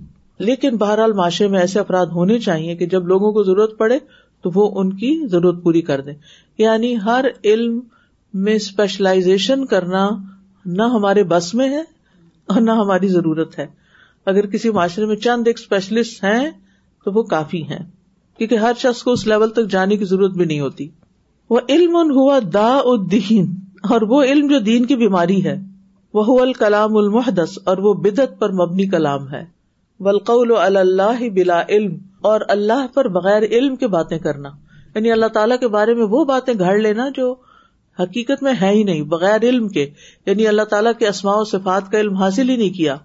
[0.51, 3.99] لیکن بہرحال معاشرے میں ایسے افراد ہونے چاہیے کہ جب لوگوں کو ضرورت پڑے
[4.43, 6.15] تو وہ ان کی ضرورت پوری کر دیں
[6.69, 7.81] یعنی ہر علم
[8.49, 10.09] میں اسپیشلائزیشن کرنا
[10.79, 11.81] نہ ہمارے بس میں ہے
[12.55, 13.67] اور نہ ہماری ضرورت ہے
[14.33, 16.51] اگر کسی معاشرے میں چند ایک اسپیشلسٹ ہیں
[17.05, 17.79] تو وہ کافی ہیں
[18.39, 20.89] کیونکہ ہر شخص کو اس لیول تک جانے کی ضرورت بھی نہیں ہوتی
[21.51, 22.67] وہ علم ہوا دا
[23.95, 25.57] اور وہ علم جو دین کی بیماری ہے
[26.15, 29.45] وہ الکلام المحدس اور وہ بدت پر مبنی کلام ہے
[30.07, 31.97] ولقول اللہ بلا علم
[32.31, 34.49] اور اللہ پر بغیر علم کے باتیں کرنا
[34.95, 37.35] یعنی اللہ تعالیٰ کے بارے میں وہ باتیں گھڑ لینا جو
[38.01, 39.85] حقیقت میں ہے ہی نہیں بغیر علم کے
[40.27, 42.97] یعنی اللہ تعالیٰ کے اسماع و صفات کا علم حاصل ہی نہیں کیا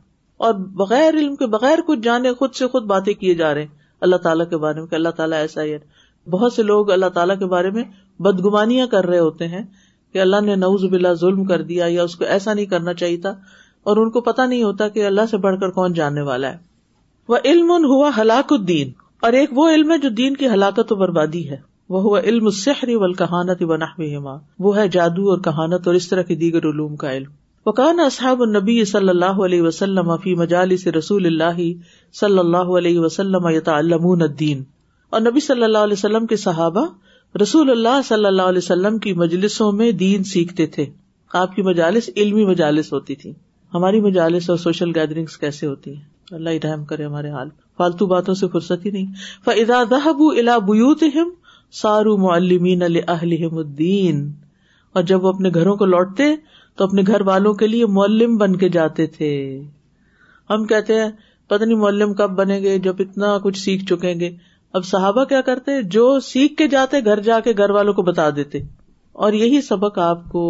[0.48, 3.66] اور بغیر علم کے بغیر کچھ جانے خود سے خود باتیں کیے جا رہے
[4.08, 5.78] اللہ تعالیٰ کے بارے میں اللہ تعالیٰ ایسا ہی ہے
[6.36, 7.84] بہت سے لوگ اللہ تعالیٰ کے بارے میں
[8.28, 9.62] بدگمانیاں کر رہے ہوتے ہیں
[10.14, 13.18] کہ اللہ نے نوز بلا ظلم کر دیا یا اس کو ایسا نہیں کرنا چاہیے
[13.26, 13.30] تھا
[13.92, 16.58] اور ان کو پتا نہیں ہوتا کہ اللہ سے بڑھ کر کون جاننے والا ہے
[17.30, 18.92] وہ علم ہوا ہلاک الدین
[19.28, 21.56] اور ایک وہ علم ہے جو دین کی ہلاکت و بربادی ہے
[21.94, 24.34] وہ علم السحر والکہانت ونحوہما
[24.66, 27.32] وہ ہے جادو اور کہانت اور اس طرح کی دیگر علوم کا علم
[27.66, 30.36] وکان اصحاب النبی صلی اللہ علیہ وسلم فی
[30.98, 31.60] رسول اللہ
[32.20, 34.64] صلی اللہ علیہ وسلم الدین
[35.18, 36.86] اور نبی صلی اللہ علیہ وسلم کے صحابہ
[37.42, 40.86] رسول اللہ صلی اللہ علیہ وسلم کی مجلسوں میں دین سیکھتے تھے
[41.42, 43.34] آپ کی مجالس علمی مجالس ہوتی تھی
[43.74, 48.34] ہماری مجالس اور سوشل گیدرنگ کیسے ہوتی ہیں اللہ رحم کرے ہمارے حال فالتو باتوں
[48.44, 49.14] سے فرصت ہی نہیں
[49.46, 50.72] فضا دہب الاب
[51.80, 53.04] سارو معلمین مین
[53.52, 54.18] الدین
[54.96, 56.24] اور جب وہ اپنے گھروں کو لوٹتے
[56.78, 59.30] تو اپنے گھر والوں کے لیے معلم بن کے جاتے تھے
[60.50, 61.10] ہم کہتے ہیں
[61.50, 64.30] پتہ نہیں معلم کب بنے گے جب اتنا کچھ سیکھ چکیں گے
[64.80, 68.30] اب صحابہ کیا کرتے جو سیکھ کے جاتے گھر جا کے گھر والوں کو بتا
[68.36, 68.60] دیتے
[69.26, 70.44] اور یہی سبق آپ کو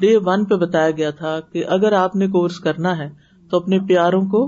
[0.00, 3.08] ڈے ون پہ بتایا گیا تھا کہ اگر آپ نے کورس کرنا ہے
[3.50, 4.46] تو اپنے پیاروں کو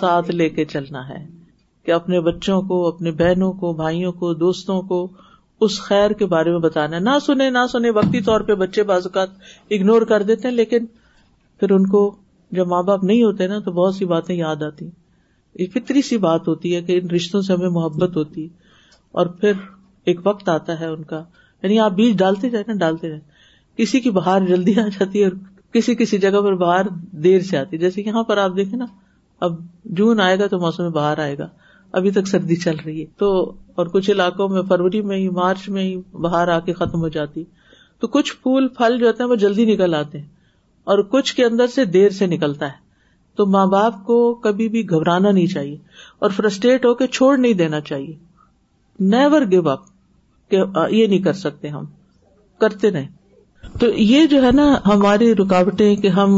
[0.00, 1.24] ساتھ لے کے چلنا ہے
[1.84, 5.06] کہ اپنے بچوں کو اپنے بہنوں کو بھائیوں کو دوستوں کو
[5.64, 9.06] اس خیر کے بارے میں بتانا نہ سنے نہ سنے وقتی طور پہ بچے بعض
[9.06, 9.30] اوقات
[9.76, 10.86] اگنور کر دیتے ہیں لیکن
[11.60, 12.00] پھر ان کو
[12.58, 14.88] جب ماں باپ نہیں ہوتے نا تو بہت سی باتیں یاد آتی
[15.58, 18.48] یہ فطری سی بات ہوتی ہے کہ ان رشتوں سے ہمیں محبت ہوتی
[19.20, 19.52] اور پھر
[20.10, 21.22] ایک وقت آتا ہے ان کا
[21.62, 23.22] یعنی آپ بیج ڈالتے جائیں نا ڈالتے جائیں
[23.80, 25.36] کسی کی بہار جلدی آ جاتی ہے اور
[25.74, 26.84] کسی کسی جگہ پر بہار
[27.28, 28.86] دیر سے آتی ہے جیسے یہاں پر آپ دیکھیں نا
[29.46, 29.56] اب
[30.00, 31.48] جون آئے گا تو موسم میں آئے گا
[31.98, 33.30] ابھی تک سردی چل رہی ہے تو
[33.80, 37.08] اور کچھ علاقوں میں فروری میں ہی مارچ میں ہی باہر آ کے ختم ہو
[37.16, 37.44] جاتی
[38.00, 40.26] تو کچھ پھول پھل جو ہوتے ہیں وہ جلدی نکل آتے ہیں
[40.92, 42.80] اور کچھ کے اندر سے دیر سے نکلتا ہے
[43.40, 44.16] تو ماں باپ کو
[44.46, 45.76] کبھی بھی گھبرانا نہیں چاہیے
[46.24, 48.14] اور فرسٹریٹ ہو کے چھوڑ نہیں دینا چاہیے
[49.14, 49.84] نیور گیو اپ
[50.50, 51.84] کہ یہ نہیں کر سکتے ہم
[52.60, 53.06] کرتے نہیں
[53.80, 56.32] تو یہ جو ہے نا ہماری رکاوٹیں کہ ہم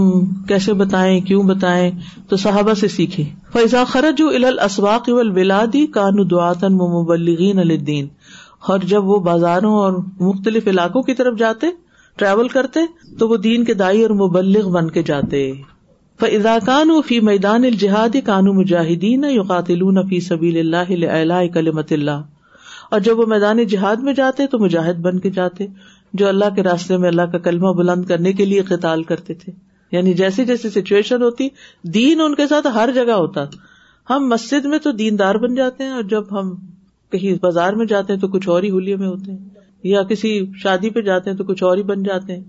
[0.48, 1.90] کیسے بتائیں کیوں بتائیں
[2.28, 3.22] تو صحابہ سے سیکھے
[3.52, 5.08] فیضا خرج و الاسواق
[5.38, 8.08] ولادی کان دعتن مبلغین الدین
[8.72, 11.66] اور جب وہ بازاروں اور مختلف علاقوں کی طرف جاتے
[12.18, 12.80] ٹریول کرتے
[13.18, 15.50] تو وہ دین کے دائی اور مبلغ بن کے جاتے
[16.20, 19.24] فضا کان و فی میدان الجہاد کانو مجاہدین
[20.08, 22.22] فی سبیل اللہ کلمت اللہ
[22.92, 25.66] اور جب وہ میدان جہاد میں جاتے تو مجاہد بن کے جاتے
[26.20, 29.52] جو اللہ کے راستے میں اللہ کا کلمہ بلند کرنے کے لیے قطال کرتے تھے
[29.92, 31.48] یعنی جیسی جیسی سچویشن ہوتی
[31.94, 33.44] دین ان کے ساتھ ہر جگہ ہوتا
[34.10, 36.54] ہم مسجد میں تو دیندار بن جاتے ہیں اور جب ہم
[37.12, 39.48] کہیں بازار میں جاتے ہیں تو کچھ اور ہی ہولیے میں ہوتے ہیں
[39.90, 40.30] یا کسی
[40.62, 42.42] شادی پہ جاتے ہیں تو کچھ اور ہی بن جاتے ہیں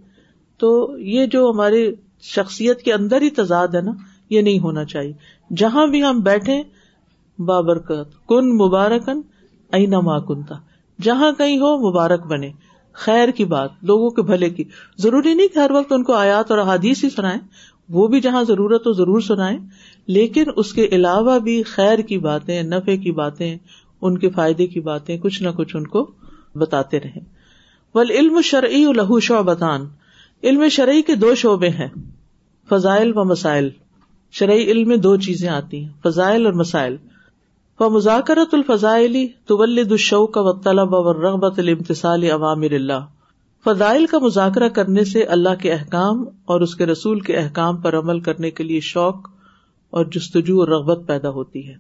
[0.64, 0.72] تو
[1.14, 1.86] یہ جو ہماری
[2.34, 3.92] شخصیت کے اندر ہی تضاد ہے نا
[4.34, 5.14] یہ نہیں ہونا چاہیے
[5.64, 6.62] جہاں بھی ہم بیٹھے
[7.48, 9.22] بابرکت کن مبارکن
[9.80, 10.56] اینا ماں کنتا
[11.10, 12.50] جہاں کہیں ہو مبارک بنے
[13.04, 14.64] خیر کی بات لوگوں کے بھلے کی
[15.04, 17.40] ضروری نہیں کہ ہر وقت ان کو آیات اور احادیث ہی سنائے
[17.96, 19.58] وہ بھی جہاں ضرورت ہو ضرور سنائے
[20.18, 23.56] لیکن اس کے علاوہ بھی خیر کی باتیں نفے کی باتیں
[24.08, 26.10] ان کے فائدے کی باتیں کچھ نہ کچھ ان کو
[26.60, 27.20] بتاتے رہے
[27.96, 29.88] بل علم شرعی لہو و بطان
[30.44, 31.88] علم شرعی کے دو شعبے ہیں
[32.70, 33.70] فضائل و مسائل
[34.40, 36.98] شرعی علم میں دو چیزیں آتی ہیں فضائل اور مسائل
[37.80, 43.02] و مذاکرت الفضائلی طبلو کا و و رغبت المتسال عوامر اللہ
[43.66, 46.24] فضائل کا مذاکرہ کرنے سے اللہ کے احکام
[46.54, 49.28] اور اس کے رسول کے احکام پر عمل کرنے کے لیے شوق
[49.98, 51.74] اور جستجو اور رغبت پیدا ہوتی ہے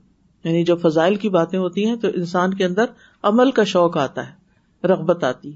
[0.43, 2.85] یعنی جب فضائل کی باتیں ہوتی ہیں تو انسان کے اندر
[3.31, 5.53] عمل کا شوق آتا ہے رغبت آتی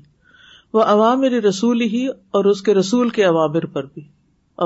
[0.74, 2.08] وہ عوامر رسول ہی
[2.40, 4.02] اور اس کے رسول کے عوامر پر بھی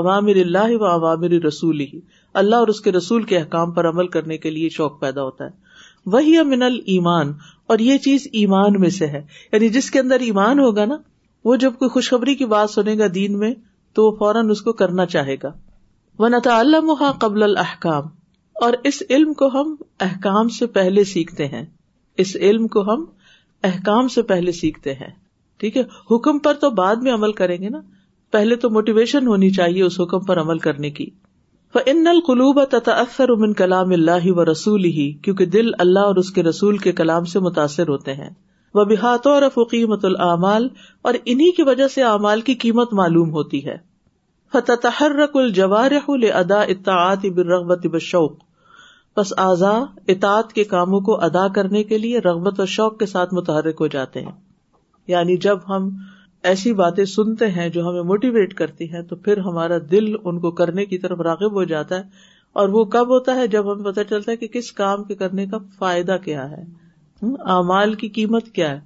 [0.00, 2.00] عوامر اللہ و عوامر رسول ہی
[2.42, 5.44] اللہ اور اس کے رسول کے احکام پر عمل کرنے کے لیے شوق پیدا ہوتا
[5.44, 5.62] ہے
[6.12, 7.32] وہی امن المان
[7.72, 9.20] اور یہ چیز ایمان میں سے ہے
[9.52, 10.96] یعنی جس کے اندر ایمان ہوگا نا
[11.44, 13.52] وہ جب کوئی خوشخبری کی بات سنے گا دین میں
[13.94, 15.50] تو وہ فوراً اس کو کرنا چاہے گا
[16.18, 18.02] ونتا قبل الحکام
[18.64, 19.74] اور اس علم کو ہم
[20.08, 21.64] احکام سے پہلے سیکھتے ہیں
[22.24, 23.04] اس علم کو ہم
[23.68, 25.10] احکام سے پہلے سیکھتے ہیں
[25.60, 25.82] ٹھیک ہے
[26.14, 27.80] حکم پر تو بعد میں عمل کریں گے نا
[28.32, 31.08] پہلے تو موٹیویشن ہونی چاہیے اس حکم پر عمل کرنے کی
[31.86, 36.42] ان القلوب تتاثر من کلام اللہ و رسول ہی کیونکہ دل اللہ اور اس کے
[36.42, 38.28] رسول کے کلام سے متاثر ہوتے ہیں
[38.74, 40.68] وہ بحاط اور قیمت العمال
[41.08, 43.76] اور انہیں کی وجہ سے اعمال کی قیمت معلوم ہوتی ہے
[44.52, 48.32] فتحرک الجوارح ادا اطاعت اب رغبت بشوق
[49.16, 49.70] بس اعضا
[50.14, 53.86] اطاعت کے کاموں کو ادا کرنے کے لیے رغبت اور شوق کے ساتھ متحرک ہو
[53.96, 54.32] جاتے ہیں
[55.08, 55.88] یعنی جب ہم
[56.48, 60.50] ایسی باتیں سنتے ہیں جو ہمیں موٹیویٹ کرتی ہیں تو پھر ہمارا دل ان کو
[60.60, 62.22] کرنے کی طرف راغب ہو جاتا ہے
[62.62, 65.46] اور وہ کب ہوتا ہے جب ہمیں پتہ چلتا ہے کہ کس کام کے کرنے
[65.52, 66.62] کا فائدہ کیا ہے
[67.54, 68.80] اعمال کی قیمت کیا ہے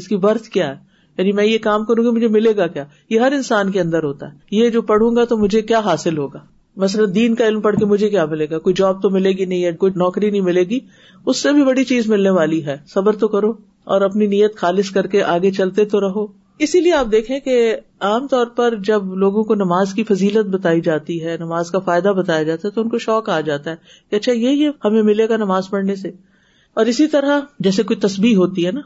[0.00, 0.82] اس کی برتھ کیا ہے
[1.18, 4.02] یعنی میں یہ کام کروں گی مجھے ملے گا کیا یہ ہر انسان کے اندر
[4.04, 6.38] ہوتا ہے یہ جو پڑھوں گا تو مجھے کیا حاصل ہوگا
[6.84, 9.44] مثلاً دین کا علم پڑھ کے مجھے کیا ملے گا کوئی جاب تو ملے گی
[9.52, 10.78] نہیں کوئی نوکری نہیں ملے گی
[11.26, 13.52] اس سے بھی بڑی چیز ملنے والی ہے صبر تو کرو
[13.94, 16.26] اور اپنی نیت خالص کر کے آگے چلتے تو رہو
[16.62, 17.54] اسی لیے آپ دیکھیں کہ
[18.08, 22.08] عام طور پر جب لوگوں کو نماز کی فضیلت بتائی جاتی ہے نماز کا فائدہ
[22.16, 23.76] بتایا جاتا ہے تو ان کو شوق آ جاتا ہے
[24.10, 26.10] کہ اچھا یہ یہ ہمیں ملے گا نماز پڑھنے سے
[26.82, 28.80] اور اسی طرح جیسے کوئی تصبیح ہوتی ہے نا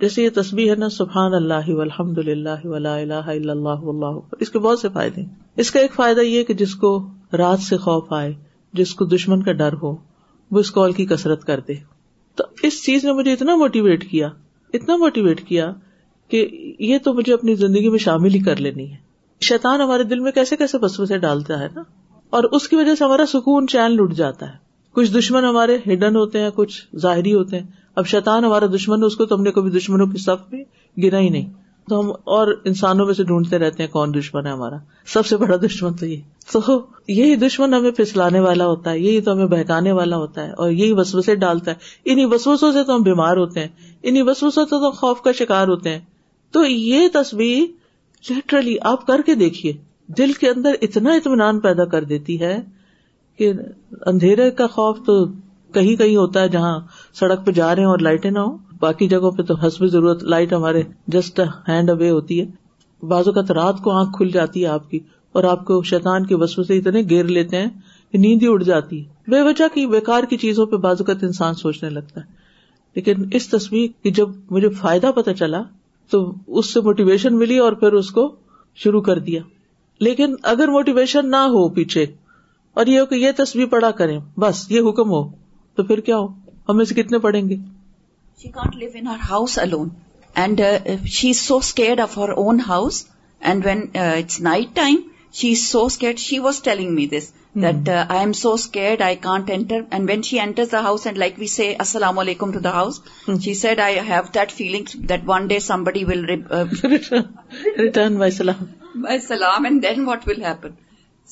[0.00, 4.78] جیسے یہ تصبیح ہے نا سبحان اللہ الحمد اللہ الہ اللہ اللہ اس کے بہت
[4.78, 5.28] سے فائدے ہیں
[5.64, 6.92] اس کا ایک فائدہ یہ کہ جس کو
[7.38, 8.32] رات سے خوف آئے
[8.82, 9.94] جس کو دشمن کا ڈر ہو
[10.54, 11.74] وہ اس کال کی کسرت دے
[12.36, 14.28] تو اس چیز نے مجھے اتنا موٹیویٹ کیا
[14.74, 15.72] اتنا موٹیویٹ کیا
[16.32, 16.46] کہ
[16.90, 18.96] یہ تو مجھے اپنی زندگی میں شامل ہی کر لینی ہے
[19.48, 21.82] شیطان ہمارے دل میں کیسے کیسے وسو سے ڈالتا ہے نا
[22.36, 24.56] اور اس کی وجہ سے ہمارا سکون چین لٹ جاتا ہے
[24.98, 27.66] کچھ دشمن ہمارے ہڈن ہوتے ہیں کچھ ظاہری ہوتے ہیں
[28.00, 30.62] اب شیطان ہمارا دشمن اس کو تو ہم نے کبھی دشمنوں کی صف میں
[31.02, 31.50] گرا ہی نہیں
[31.90, 34.76] تو ہم اور انسانوں میں سے ڈھونڈتے رہتے ہیں کون دشمن ہے ہمارا
[35.14, 36.22] سب سے بڑا دشمن تو یہ
[36.52, 40.52] تو یہی دشمن ہمیں پھسلانے والا ہوتا ہے یہی تو ہمیں بہکانے والا ہوتا ہے
[40.64, 43.68] اور یہی وسوسے ڈالتا ہے انہیں وسوسوں سے تو ہم بیمار ہوتے ہیں
[44.02, 46.00] انہیں وسوسوں سے تو خوف کا شکار ہوتے ہیں
[46.52, 47.62] تو یہ تصویر
[48.30, 49.72] لٹرلی آپ کر کے دیکھیے
[50.18, 52.56] دل کے اندر اتنا اطمینان پیدا کر دیتی ہے
[53.38, 53.52] کہ
[54.06, 55.14] اندھیرے کا خوف تو
[55.74, 56.78] کہیں کہیں ہوتا ہے جہاں
[57.20, 60.52] سڑک پہ جا رہے اور لائٹیں نہ ہو باقی جگہوں پہ تو حسب ضرورت لائٹ
[60.52, 60.82] ہمارے
[61.16, 64.98] جسٹ ہینڈ اوے ہوتی ہے بازوقت رات کو آنکھ کھل جاتی ہے آپ کی
[65.38, 67.68] اور آپ کو شیتان کے وسو سے اتنے گیر لیتے ہیں
[68.12, 71.54] کہ نیند ہی اڑ جاتی ہے بے وجہ کی بےکار کی چیزوں پہ بازوقط انسان
[71.64, 72.26] سوچنے لگتا ہے
[72.96, 75.62] لیکن اس تصویر کی جب مجھے فائدہ پتا چلا
[76.10, 76.18] تو
[76.58, 78.30] اس سے موٹیویشن ملی اور پھر اس کو
[78.84, 79.40] شروع کر دیا
[80.06, 82.04] لیکن اگر موٹیویشن نہ ہو پیچھے
[82.80, 85.22] اور یہ ہو کہ یہ تصویر پڑا کریں بس یہ حکم ہو
[85.76, 86.26] تو پھر کیا ہو
[86.68, 87.56] ہم اسے کتنے پڑھیں گے
[88.42, 89.88] she can't leave in house alone
[90.42, 90.60] and
[91.16, 93.04] she is so scared of her own house
[93.50, 94.96] and when it's night time
[95.40, 97.26] she is so scared she was telling me this
[97.62, 100.38] that I am so scared I can't enter and when she
[100.72, 101.68] the house and like we see
[102.20, 103.00] علیکم to the house
[103.44, 104.84] she said I have that that feeling
[105.28, 108.66] one day some will return سلام
[109.28, 110.72] سلام and then what will happen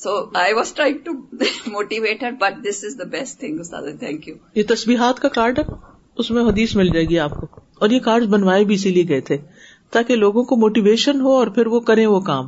[0.03, 0.11] so
[0.43, 1.11] I was try to
[1.71, 3.53] motivate but this is the best thing
[3.99, 5.63] thank you یہ تصویرات کا card ہے
[6.21, 7.47] اس میں حدیث مل جائے گی آپ کو
[7.81, 9.37] اور یہ کارڈ بنوائے بھی اسی لیے گئے تھے
[9.93, 12.45] تاکہ لوگوں کو موٹیویشن ہو اور پھر وہ کریں وہ کام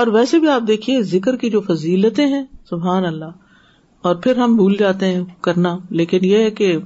[0.00, 4.56] اور ویسے بھی آپ دیکھیے ذکر کی جو فضیلتیں ہیں سبحان اللہ اور پھر ہم
[4.56, 6.76] بھول جاتے ہیں کرنا لیکن یہ ہے کہ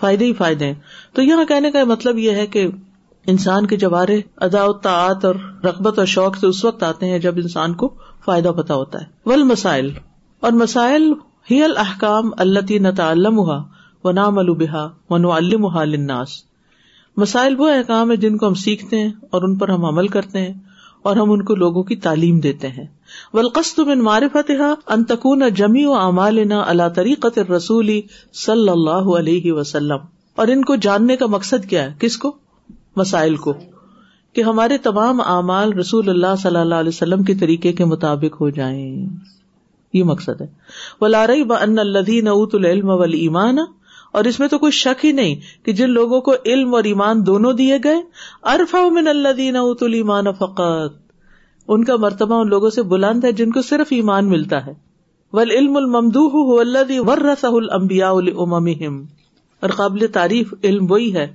[0.00, 0.74] فائدے ہی فائدے ہیں
[1.14, 2.66] تو یہاں کہنے کا مطلب یہ ہے کہ
[3.34, 7.74] انسان کے جوارے ادا اور رغبت اور شوق سے اس وقت آتے ہیں جب انسان
[7.84, 7.88] کو
[8.24, 9.90] فائدہ پتا ہوتا ہے ول مسائل
[10.48, 11.12] اور مسائل
[11.50, 13.60] ہی الحکام اللہ ہوا
[14.04, 15.54] و نام البحا و نل
[17.24, 20.40] مسائل وہ احکام ہے جن کو ہم سیکھتے ہیں اور ان پر ہم عمل کرتے
[20.46, 20.52] ہیں
[21.06, 22.86] اور ہم ان کو لوگوں کی تعلیم دیتے ہیں
[25.56, 26.38] جمی و امال
[26.94, 28.00] طریقت رسولی
[28.44, 30.06] صلی اللہ علیہ وسلم
[30.42, 32.32] اور ان کو جاننے کا مقصد کیا ہے کس کو
[32.96, 33.52] مسائل کو
[34.34, 38.50] کہ ہمارے تمام اعمال رسول اللہ صلی اللہ علیہ وسلم کے طریقے کے مطابق ہو
[38.60, 38.84] جائیں
[39.96, 40.46] یہ مقصد ہے
[41.00, 43.58] ولا لارئی بن الدی نلم ولیمان
[44.16, 45.34] اور اس میں تو کوئی شک ہی نہیں
[45.66, 48.00] کہ جن لوگوں کو علم اور ایمان دونوں دیے گئے
[48.54, 48.78] ارفا
[49.08, 50.96] اللہ ات المان فقت
[51.74, 54.72] ان کا مرتبہ ان لوگوں سے بلند ہے جن کو صرف ایمان ملتا ہے
[55.36, 55.76] ول علم
[57.24, 61.26] رس ورسیا اور قابل تعریف علم وہی ہے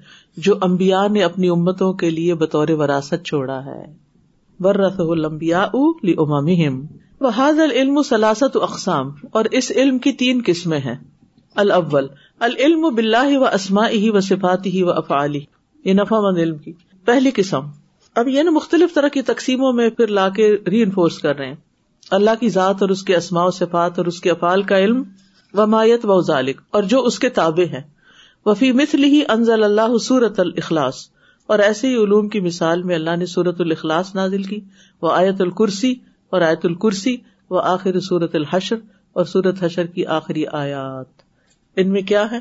[0.47, 3.81] جو امبیا نے اپنی امتوں کے لیے بطور وراثت چھوڑا ہے
[4.63, 5.63] ورس المبیا
[6.25, 6.85] امام ام
[7.21, 10.95] بحاظ العلم و سلاست اقسام اور اس علم کی تین قسمیں ہیں
[11.65, 12.07] الاول
[12.47, 12.89] العلم و
[13.23, 15.39] ہی و اسما ہی و صفات افعلی
[15.93, 16.71] نفا مند علم کی
[17.05, 17.65] پہلی قسم
[18.21, 21.47] اب یہ نا مختلف طرح کی تقسیموں میں پھر لا کے ری انفورس کر رہے
[21.47, 21.55] ہیں
[22.17, 25.01] اللہ کی ذات اور اس کے اسماء و صفات اور اس کے افعال کا علم
[25.53, 27.81] و مایت و ذالق اور جو اس کے تابع ہیں
[28.45, 28.71] وہ فی
[29.03, 31.03] ہی انزل اللہ صورت الخلاص
[31.53, 34.59] اور ایسے ہی علوم کی مثال میں اللہ نے سورت الخلاص نازل کی
[35.01, 35.93] وہ آیت الکرسی
[36.35, 37.15] اور آیت الکرسی
[37.49, 38.77] و آخر صورت الحشر
[39.21, 41.22] اور سورت حشر کی آخری آیات
[41.81, 42.39] ان میں کیا ہے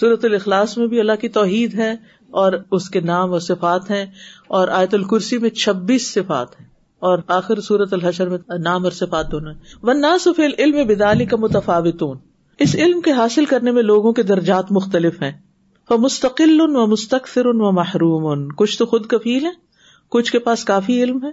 [0.00, 1.94] صورت الاخلاص میں بھی اللہ کی توحید ہے
[2.42, 4.04] اور اس کے نام اور صفات ہیں
[4.58, 6.66] اور آیت الکرسی میں چھبیس صفات ہیں
[7.10, 12.16] اور آخر صورت الحشر میں نام اور صفات دونوں صفاتون مناسب علم بدالی کا متفاوتون
[12.66, 15.32] اس علم کے حاصل کرنے میں لوگوں کے درجات مختلف ہیں
[15.90, 19.52] وہ مستقل و مستقسر و محروم کچھ تو خود کفیل ہیں
[20.16, 21.30] کچھ کے پاس کافی علم ہے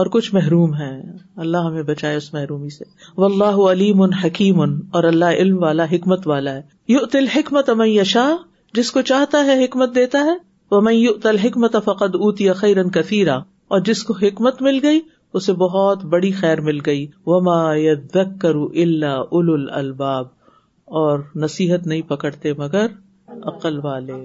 [0.00, 0.96] اور کچھ محروم ہیں
[1.44, 2.84] اللہ ہمیں بچائے اس محرومی سے
[3.16, 6.60] و اللہ علیم ان حکیم ان اور اللہ علم والا حکمت والا ہے
[6.92, 8.28] یو تل حکمت ام یشا
[8.74, 10.34] جس کو چاہتا ہے حکمت دیتا ہے
[10.70, 13.36] وہ میں یو تل حکمت فقت اوتی خیرن کثیرہ
[13.74, 15.00] اور جس کو حکمت مل گئی
[15.40, 17.60] اسے بہت بڑی خیر مل گئی وما
[18.14, 20.26] وک کرو الا اول الباب
[21.02, 22.86] اور نصیحت نہیں پکڑتے مگر
[23.54, 24.24] عقل والے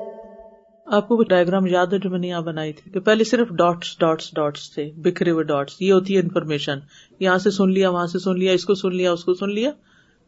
[0.95, 3.49] آپ کو وہ ڈائگرام یاد ہے جو میں نے یہاں بنائی تھی کہ پہلے صرف
[3.59, 6.79] ڈاٹس ڈاٹس ڈاٹس تھے بکھرے ہوئے ڈاٹس یہ ہوتی ہے انفارمیشن
[7.19, 9.53] یہاں سے سن لیا وہاں سے سن لیا اس کو سن لیا اس کو سن
[9.53, 9.69] لیا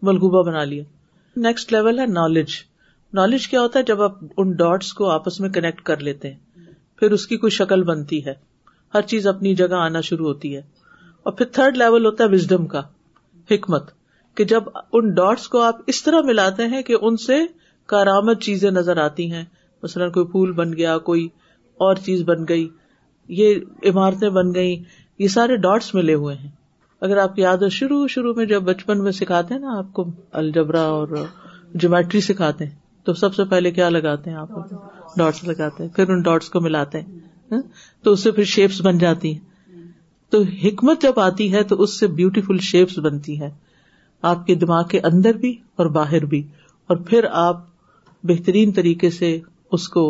[0.09, 0.83] ملغوبہ بنا لیا
[1.47, 2.51] نیکسٹ لیول ہے نالج
[3.19, 6.69] نالج کیا ہوتا ہے جب آپ ان ڈاٹس کو آپس میں کنیکٹ کر لیتے ہیں
[6.99, 8.33] پھر اس کی کوئی شکل بنتی ہے
[8.93, 10.61] ہر چیز اپنی جگہ آنا شروع ہوتی ہے
[11.23, 12.81] اور پھر تھرڈ لیول ہوتا ہے وزڈم کا
[13.51, 13.91] حکمت
[14.37, 17.39] کہ جب ان ڈاٹس کو آپ اس طرح ملاتے ہیں کہ ان سے
[17.95, 19.43] کارآمد چیزیں نظر آتی ہیں
[19.83, 21.27] مثلاً کوئی پول بن گیا کوئی
[21.85, 22.67] اور چیز بن گئی
[23.39, 23.59] یہ
[23.89, 24.75] عمارتیں بن گئی
[25.19, 26.49] یہ سارے ڈاٹس ملے ہوئے ہیں
[27.07, 29.91] اگر آپ کی یاد ہو شروع شروع میں جب بچپن میں سکھاتے ہیں نا آپ
[29.93, 30.05] کو
[30.41, 31.07] الجبرا اور
[31.73, 32.71] جیومیٹری سکھاتے ہیں
[33.05, 36.59] تو سب سے پہلے کیا لگاتے ہیں آپ ڈاٹس لگاتے ہیں پھر ان ڈاٹس کو
[36.67, 37.19] ملاتے ہیں
[37.51, 37.61] ہاں؟
[38.03, 39.81] تو اس سے پھر شیپس بن جاتی ہیں
[40.33, 43.49] تو حکمت جب آتی ہے تو اس سے بیوٹیفل شیپس بنتی ہے
[44.31, 46.41] آپ کے دماغ کے اندر بھی اور باہر بھی
[46.91, 47.65] اور پھر آپ
[48.27, 49.37] بہترین طریقے سے
[49.75, 50.05] اس کو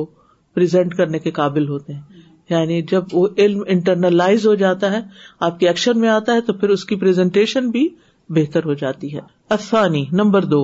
[0.55, 4.99] پرزینٹ کرنے کے قابل ہوتے ہیں یعنی جب وہ علم انٹرنلائز ہو جاتا ہے
[5.47, 7.87] آپ کے ایکشن میں آتا ہے تو پھر اس کی پریزنٹیشن بھی
[8.37, 9.19] بہتر ہو جاتی ہے
[9.57, 10.61] افسانی نمبر دو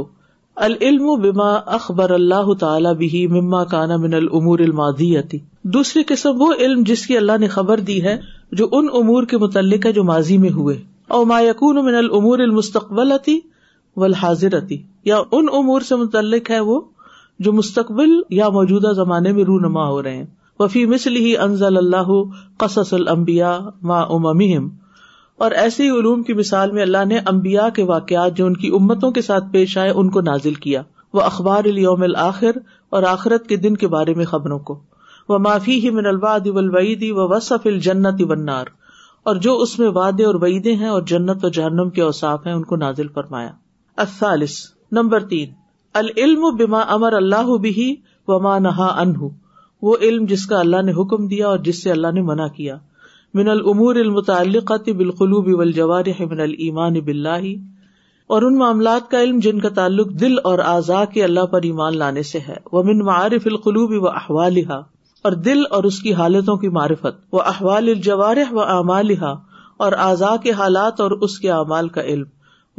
[0.68, 5.38] العلم بما اخبر اللہ تعالیٰ بھی مما کانا من العمور الماضی اتی
[5.76, 8.18] دوسری قسم وہ علم جس کی اللہ نے خبر دی ہے
[8.62, 10.76] جو ان امور کے متعلق ہے جو ماضی میں ہوئے
[11.18, 13.40] اور ما یقون من العمور المستقبل اتی
[14.10, 14.82] الحاظر اتی
[15.14, 16.80] یا ان امور سے متعلق ہے وہ
[17.46, 20.26] جو مستقبل یا موجودہ زمانے میں رونما ہو رہے ہیں
[20.60, 22.10] وفی مثل ہی انزل اللہ
[22.64, 23.52] قصص المبیا
[23.92, 24.68] ما اممہم
[25.46, 28.70] اور ایسے ہی علوم کی مثال میں اللہ نے امبیا کے واقعات جو ان کی
[28.80, 30.82] امتوں کے ساتھ پیش آئے ان کو نازل کیا
[31.14, 32.58] وہ اخبار الآخر
[32.98, 34.80] اور آخرت کے دن کے بارے میں خبروں کو
[35.30, 36.06] وہ معافی ہی من
[37.16, 38.22] و وصف الجنت
[39.30, 42.54] اور جو اس میں وعدے اور وعیدے ہیں اور جنت و جہنم کے اوساف ہیں
[42.54, 44.06] ان کو نازل فرمایا
[44.98, 45.52] نمبر تین
[46.02, 47.94] العلم بما امر اللہ بھی
[48.28, 49.28] وما نہا انہ
[49.88, 52.76] وہ علم جس کا اللہ نے حکم دیا اور جس سے اللہ نے منع کیا
[53.40, 53.48] من
[54.98, 57.48] والجوارح من الایمان باللہ
[58.36, 61.98] اور ان معاملات کا علم جن کا تعلق دل اور اعضاء کے اللہ پر ایمان
[61.98, 62.58] لانے سے ہے
[62.92, 67.90] من معارف القلوب و احوالها اور دل اور اس کی حالتوں کی معرفت و احوال
[67.96, 72.38] الجوار و اعمالها اور اعضاء کے حالات اور اس کے اعمال کا علم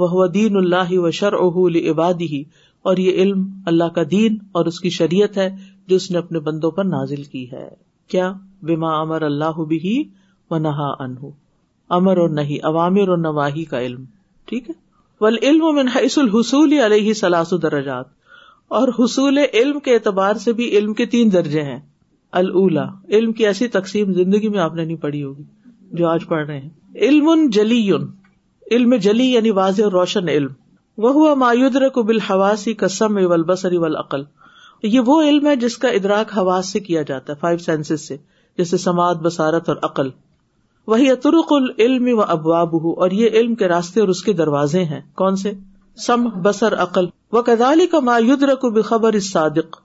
[0.08, 2.44] وہ دین اللہ و لعباده
[2.88, 5.48] اور یہ علم اللہ کا دین اور اس کی شریعت ہے
[5.88, 7.68] جو اس نے اپنے بندوں پر نازل کی ہے
[8.10, 8.32] کیا
[8.68, 9.92] بما امر اللہ بھی
[10.50, 11.26] و نہا انہ
[11.96, 14.04] امر اور اور نہیں عوامر نواحی کا علم
[14.48, 14.74] ٹھیک ہے
[15.24, 18.06] ول حیث الحصول علیہ سلاس درجات
[18.78, 21.78] اور حصول علم کے اعتبار سے بھی علم کے تین درجے ہیں
[22.40, 25.44] علم کی ایسی تقسیم زندگی میں آپ نے نہیں پڑھی ہوگی
[26.00, 26.68] جو آج پڑھ رہے ہیں
[27.06, 27.82] علم جلی
[28.74, 30.46] علم جلی یعنی واضح اور روشن علم
[31.02, 34.22] وہ ہوا مایود ر بالحواسی کسم اول بسری و عقل
[34.94, 38.16] یہ وہ علم ہے جس کا ادراک حواس سے کیا جاتا ہے فائیو سینس سے
[38.58, 40.10] جیسے سماعت بسارت اور عقل
[40.94, 45.00] وہی العلم و ابواب ہو اور یہ علم کے راستے اور اس کے دروازے ہیں
[45.22, 45.52] کون سے
[46.06, 49.80] سم بسر عقل و کدالی کا مایو بخبر صادق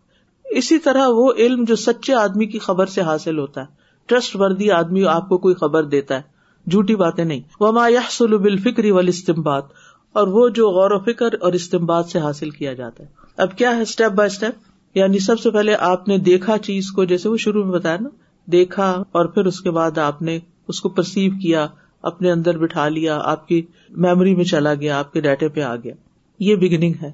[0.63, 4.71] اسی طرح وہ علم جو سچے آدمی کی خبر سے حاصل ہوتا ہے ٹرسٹ وردی
[4.83, 6.33] آدمی آپ کو کوئی خبر دیتا ہے
[6.71, 7.87] جھوٹی باتیں نہیں وما
[8.19, 9.73] ما بالفکری والاستنباط
[10.19, 13.75] اور وہ جو غور و فکر اور استعمال سے حاصل کیا جاتا ہے اب کیا
[13.75, 17.37] ہے اسٹیپ بائی اسٹیپ یعنی سب سے پہلے آپ نے دیکھا چیز کو جیسے وہ
[17.45, 18.09] شروع میں بتایا نا
[18.51, 18.87] دیکھا
[19.19, 20.37] اور پھر اس کے بعد آپ نے
[20.73, 21.65] اس کو پرسیو کیا
[22.11, 23.61] اپنے اندر بٹھا لیا آپ کی
[24.05, 25.93] میموری میں چلا گیا آپ کے ڈیٹے پہ آ گیا
[26.49, 27.11] یہ بگننگ ہے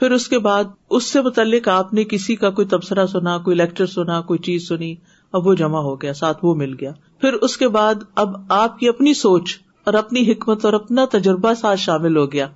[0.00, 3.56] پھر اس کے بعد اس سے متعلق آپ نے کسی کا کوئی تبصرہ سنا کوئی
[3.56, 4.94] لیکچر سنا کوئی چیز سنی
[5.38, 8.78] اب وہ جمع ہو گیا ساتھ وہ مل گیا پھر اس کے بعد اب آپ
[8.78, 9.56] کی اپنی سوچ
[9.88, 12.46] اور اپنی حکمت اور اپنا تجربہ ساتھ شامل ہو گیا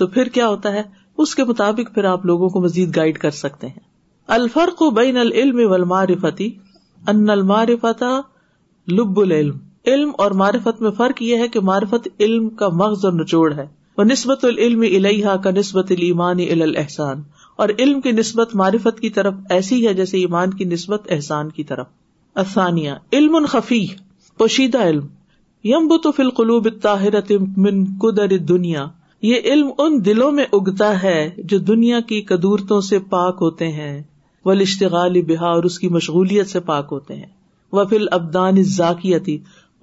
[0.00, 0.82] تو پھر کیا ہوتا ہے
[1.22, 3.80] اس کے مطابق پھر آپ لوگوں کو مزید گائڈ کر سکتے ہیں
[4.36, 8.02] الفرق بین العلم ان المعرفت
[8.98, 9.56] لب العلم
[9.92, 13.66] علم اور معرفت میں فرق یہ ہے کہ معرفت علم کا مغز اور نچوڑ ہے
[13.98, 17.22] وہ نسبت العلم الحا کا نسبت المان الحسان
[17.62, 21.64] اور علم کی نسبت معرفت کی طرف ایسی ہے جیسے ایمان کی نسبت احسان کی
[21.74, 21.86] طرف
[22.46, 22.90] اسانیہ
[23.20, 23.84] علم خفی
[24.38, 25.06] پوشیدہ علم
[25.70, 27.14] یم تو فل قلوب طاہر
[28.00, 28.86] قدر دنیا
[29.26, 31.16] یہ علم ان دلوں میں اگتا ہے
[31.50, 33.92] جو دنیا کی قدورتوں سے پاک ہوتے ہیں
[34.44, 37.26] وہ لشتغالی بحار اور اس کی مشغولیت سے پاک ہوتے ہیں
[37.72, 39.36] وہ فل ابدان ذاکیتی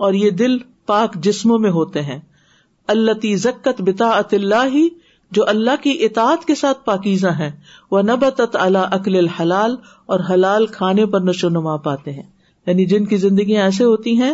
[0.08, 0.58] اور یہ دل
[0.94, 2.20] پاک جسموں میں ہوتے ہیں
[2.96, 4.88] اللہ ذکت بتا ات اللہ ہی
[5.38, 7.50] جو اللہ کی اطاعت کے ساتھ پاکیزہ ہیں
[7.92, 9.76] وہ نبت اللہ اقل الحلال
[10.14, 12.28] اور حلال کھانے پر نشو نما پاتے ہیں
[12.68, 14.34] یعنی جن کی زندگیاں ایسے ہوتی ہیں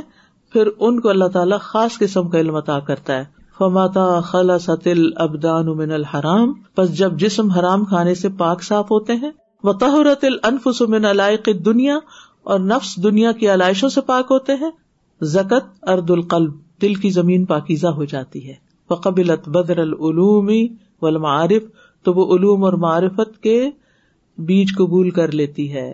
[0.56, 3.24] پھر ان کو اللہ تعالیٰ خاص قسم کا علم عطا کرتا ہے
[3.58, 9.14] فماتا خلا ستل ابدان امن الحرام بس جب جسم حرام خانے سے پاک صاف ہوتے
[9.24, 9.32] ہیں
[9.70, 11.98] وہ الفس امن علائق دنیا
[12.54, 14.70] اور نفس دنیا کی علائشوں سے پاک ہوتے ہیں
[15.36, 18.56] زکت ارد القلب دل کی زمین پاکیزہ ہو جاتی ہے
[18.90, 19.12] وہ
[19.48, 20.50] بدر العلوم
[21.02, 21.64] والمعارف
[22.06, 23.58] تو وہ علوم اور معرفت کے
[24.54, 25.90] بیج قبول کر لیتی ہے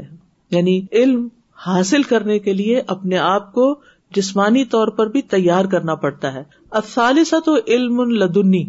[0.57, 1.28] یعنی علم
[1.68, 3.74] حاصل کرنے کے لیے اپنے آپ کو
[4.16, 6.43] جسمانی طور پر بھی تیار کرنا پڑتا ہے
[6.80, 8.64] افسالث تو علم لدنی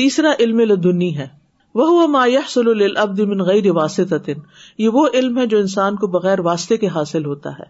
[0.00, 1.26] تیسرا علم لدنی ہے
[1.78, 2.06] وہ
[2.74, 3.98] للعبد سل غیر رواس
[4.78, 7.66] یہ وہ علم ہے جو انسان کو بغیر واسطے کے حاصل ہوتا ہے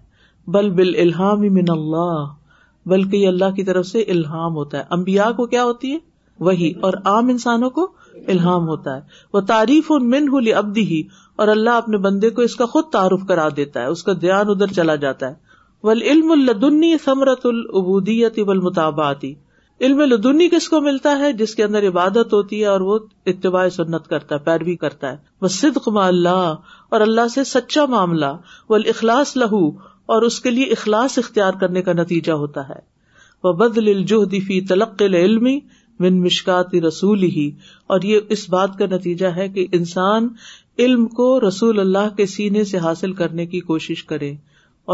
[0.57, 1.41] بل بل الحام
[1.73, 2.27] اللہ
[2.93, 5.99] بلکہ یہ اللہ کی طرف سے الحام ہوتا ہے امبیا کو کیا ہوتی ہے
[6.49, 7.89] وہی اور عام انسانوں کو
[8.37, 9.01] الحام ہوتا ہے
[9.33, 11.03] وہ تعریف اور من ہلی ابدی ہی
[11.45, 14.51] اور اللہ اپنے بندے کو اس کا خود تعارف کرا دیتا ہے اس کا دھیان
[14.57, 15.45] ادھر چلا جاتا ہے
[15.87, 19.28] والعلم علم ثمرت العبودیت ومتاباتی
[19.89, 22.99] علم لدنی کس کو ملتا ہے جس کے اندر عبادت ہوتی ہے اور وہ
[23.32, 26.43] اتباع سنت کرتا ہے پیروی کرتا ہے وہ صدق ما اللہ
[26.97, 28.30] اور اللہ سے سچا معاملہ
[28.74, 29.61] وہ اخلاص لہو
[30.14, 32.80] اور اس کے لیے اخلاص اختیار کرنے کا نتیجہ ہوتا ہے
[33.45, 35.59] وہ بدل الجہ دفی تلق علمی
[36.07, 37.49] بن مشکات رسول ہی
[37.95, 40.28] اور یہ اس بات کا نتیجہ ہے کہ انسان
[40.87, 44.34] علم کو رسول اللہ کے سینے سے حاصل کرنے کی کوشش کرے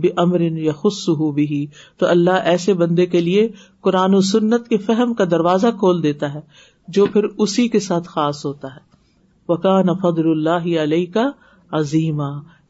[0.02, 3.46] بے امر یا خس تو اللہ ایسے بندے کے لیے
[3.88, 6.40] قرآن و سنت کے فہم کا دروازہ کھول دیتا ہے
[6.98, 8.84] جو پھر اسی کے ساتھ خاص ہوتا ہے
[9.52, 11.28] وکان فضل اللہ علیہ کا
[11.80, 12.20] عظیم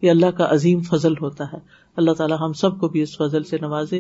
[0.03, 1.59] یہ اللہ کا عظیم فضل ہوتا ہے
[2.01, 3.99] اللہ تعالیٰ ہم سب کو بھی اس فضل سے نوازے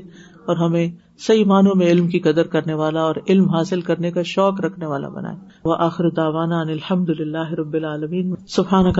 [0.52, 0.88] اور ہمیں
[1.26, 4.86] صحیح معنوں میں علم کی قدر کرنے والا اور علم حاصل کرنے کا شوق رکھنے
[4.92, 7.10] والا بنائے وہ آخر داوانا ارشد
[7.54, 8.98] اللہ